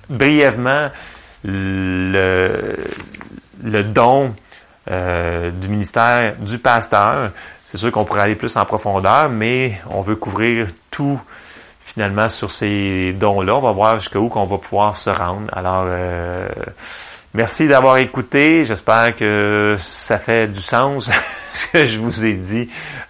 brièvement 0.09 0.89
le, 1.43 2.75
le 3.63 3.83
don 3.83 4.33
euh, 4.89 5.51
du 5.51 5.67
ministère 5.67 6.35
du 6.39 6.57
pasteur. 6.57 7.31
C'est 7.63 7.77
sûr 7.77 7.91
qu'on 7.91 8.05
pourrait 8.05 8.21
aller 8.21 8.35
plus 8.35 8.55
en 8.55 8.65
profondeur, 8.65 9.29
mais 9.29 9.79
on 9.89 10.01
veut 10.01 10.15
couvrir 10.15 10.67
tout 10.89 11.21
finalement 11.79 12.27
sur 12.27 12.51
ces 12.51 13.13
dons-là. 13.13 13.55
On 13.55 13.61
va 13.61 13.71
voir 13.71 13.99
jusqu'à 13.99 14.19
où 14.19 14.29
qu'on 14.29 14.45
va 14.45 14.57
pouvoir 14.57 14.97
se 14.97 15.11
rendre. 15.11 15.47
Alors, 15.55 15.85
euh, 15.85 16.47
merci 17.35 17.67
d'avoir 17.67 17.97
écouté. 17.97 18.65
J'espère 18.65 19.15
que 19.15 19.75
ça 19.77 20.17
fait 20.17 20.47
du 20.47 20.61
sens 20.61 21.11
ce 21.53 21.67
que 21.67 21.85
je 21.85 21.99
vous 21.99 22.25
ai 22.25 22.33
dit 22.33 22.67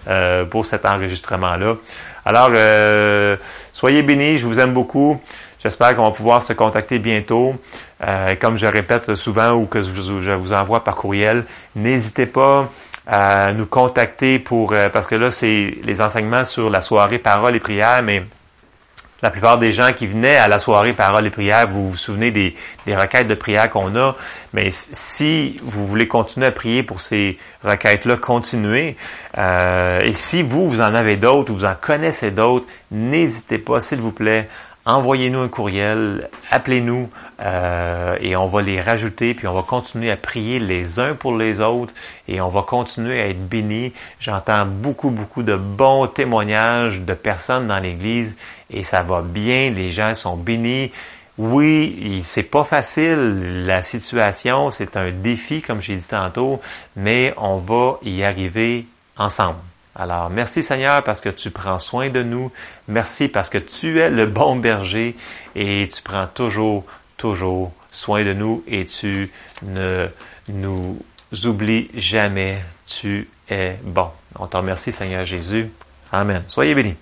euh, 0.07 0.43
pour 0.43 0.65
cet 0.65 0.85
enregistrement-là. 0.85 1.75
Alors, 2.25 2.51
soyez 3.71 4.03
bénis. 4.03 4.37
Je 4.37 4.45
vous 4.45 4.59
aime 4.59 4.73
beaucoup. 4.73 5.21
J'espère 5.61 5.95
qu'on 5.95 6.03
va 6.03 6.11
pouvoir 6.11 6.41
se 6.41 6.53
contacter 6.53 6.99
bientôt. 6.99 7.55
Euh, 8.01 8.35
comme 8.39 8.57
je 8.57 8.65
répète 8.65 9.15
souvent 9.15 9.51
ou 9.51 9.65
que 9.65 9.81
je, 9.81 10.31
vous 10.31 10.53
envoie 10.53 10.83
par 10.83 10.95
courriel, 10.95 11.45
n'hésitez 11.75 12.25
pas 12.25 12.69
à 13.05 13.51
nous 13.51 13.65
contacter 13.65 14.39
pour 14.39 14.71
euh, 14.71 14.87
parce 14.89 15.07
que 15.07 15.15
là 15.15 15.31
c'est 15.31 15.77
les 15.83 15.99
enseignements 15.99 16.45
sur 16.45 16.69
la 16.69 16.79
soirée 16.79 17.17
parole 17.17 17.55
et 17.55 17.59
prière, 17.59 18.01
mais 18.03 18.23
la 19.21 19.31
plupart 19.31 19.57
des 19.57 19.73
gens 19.73 19.91
qui 19.91 20.07
venaient 20.07 20.37
à 20.37 20.47
la 20.47 20.59
soirée 20.59 20.93
parole 20.93 21.25
et 21.27 21.29
prière, 21.29 21.67
vous 21.67 21.89
vous 21.89 21.97
souvenez 21.97 22.31
des, 22.31 22.55
des 22.85 22.95
requêtes 22.95 23.27
de 23.27 23.35
prière 23.35 23.69
qu'on 23.69 23.95
a, 23.97 24.15
mais 24.53 24.69
si 24.71 25.59
vous 25.61 25.85
voulez 25.85 26.07
continuer 26.07 26.47
à 26.47 26.51
prier 26.51 26.83
pour 26.83 27.01
ces 27.01 27.37
requêtes-là, 27.63 28.15
continuez. 28.15 28.95
Euh, 29.37 29.99
et 30.03 30.13
si 30.13 30.41
vous, 30.41 30.69
vous 30.69 30.79
en 30.79 30.95
avez 30.95 31.17
d'autres 31.17 31.51
ou 31.51 31.55
vous 31.57 31.65
en 31.65 31.75
connaissez 31.79 32.31
d'autres, 32.31 32.65
n'hésitez 32.91 33.57
pas, 33.57 33.81
s'il 33.81 33.99
vous 33.99 34.13
plaît, 34.13 34.47
envoyez-nous 34.95 35.39
un 35.39 35.47
courriel, 35.47 36.29
appelez-nous 36.49 37.09
euh, 37.41 38.17
et 38.21 38.35
on 38.35 38.47
va 38.47 38.61
les 38.61 38.81
rajouter, 38.81 39.33
puis 39.33 39.47
on 39.47 39.53
va 39.53 39.61
continuer 39.61 40.11
à 40.11 40.17
prier 40.17 40.59
les 40.59 40.99
uns 40.99 41.13
pour 41.13 41.37
les 41.37 41.61
autres 41.61 41.93
et 42.27 42.41
on 42.41 42.49
va 42.49 42.63
continuer 42.63 43.21
à 43.21 43.27
être 43.27 43.47
bénis. 43.47 43.93
J'entends 44.19 44.65
beaucoup, 44.65 45.11
beaucoup 45.11 45.43
de 45.43 45.55
bons 45.55 46.07
témoignages 46.07 46.99
de 47.01 47.13
personnes 47.13 47.67
dans 47.67 47.79
l'Église 47.79 48.35
et 48.71 48.83
ça 48.83 49.01
va 49.01 49.21
bien, 49.21 49.71
les 49.71 49.91
gens 49.91 50.15
sont 50.15 50.35
bénis. 50.35 50.91
Oui, 51.37 52.21
c'est 52.25 52.43
pas 52.43 52.65
facile, 52.65 53.65
la 53.65 53.81
situation, 53.83 54.71
c'est 54.71 54.97
un 54.97 55.11
défi, 55.11 55.61
comme 55.61 55.81
j'ai 55.81 55.95
dit 55.95 56.07
tantôt, 56.07 56.59
mais 56.97 57.33
on 57.37 57.57
va 57.57 57.97
y 58.03 58.23
arriver 58.23 58.85
ensemble. 59.17 59.59
Alors, 59.99 60.29
merci 60.29 60.63
Seigneur 60.63 61.03
parce 61.03 61.19
que 61.19 61.27
tu 61.27 61.51
prends 61.51 61.77
soin 61.77 62.09
de 62.09 62.23
nous. 62.23 62.53
Merci 62.87 63.27
parce 63.27 63.49
que 63.49 63.57
tu 63.57 63.99
es 63.99 64.09
le 64.09 64.27
bon 64.27 64.55
berger 64.55 65.17
et 65.55 65.89
tu 65.93 66.01
prends 66.01 66.25
toujours, 66.25 66.85
toujours 67.17 67.73
soin 67.91 68.23
de 68.23 68.31
nous 68.31 68.63
et 68.65 68.85
tu 68.85 69.29
ne 69.61 70.07
nous 70.47 70.97
oublies 71.43 71.89
jamais. 71.95 72.63
Tu 72.85 73.29
es 73.49 73.77
bon. 73.83 74.07
On 74.39 74.47
te 74.47 74.55
remercie 74.55 74.93
Seigneur 74.93 75.25
Jésus. 75.25 75.69
Amen. 76.13 76.43
Soyez 76.47 76.73
bénis. 76.73 76.95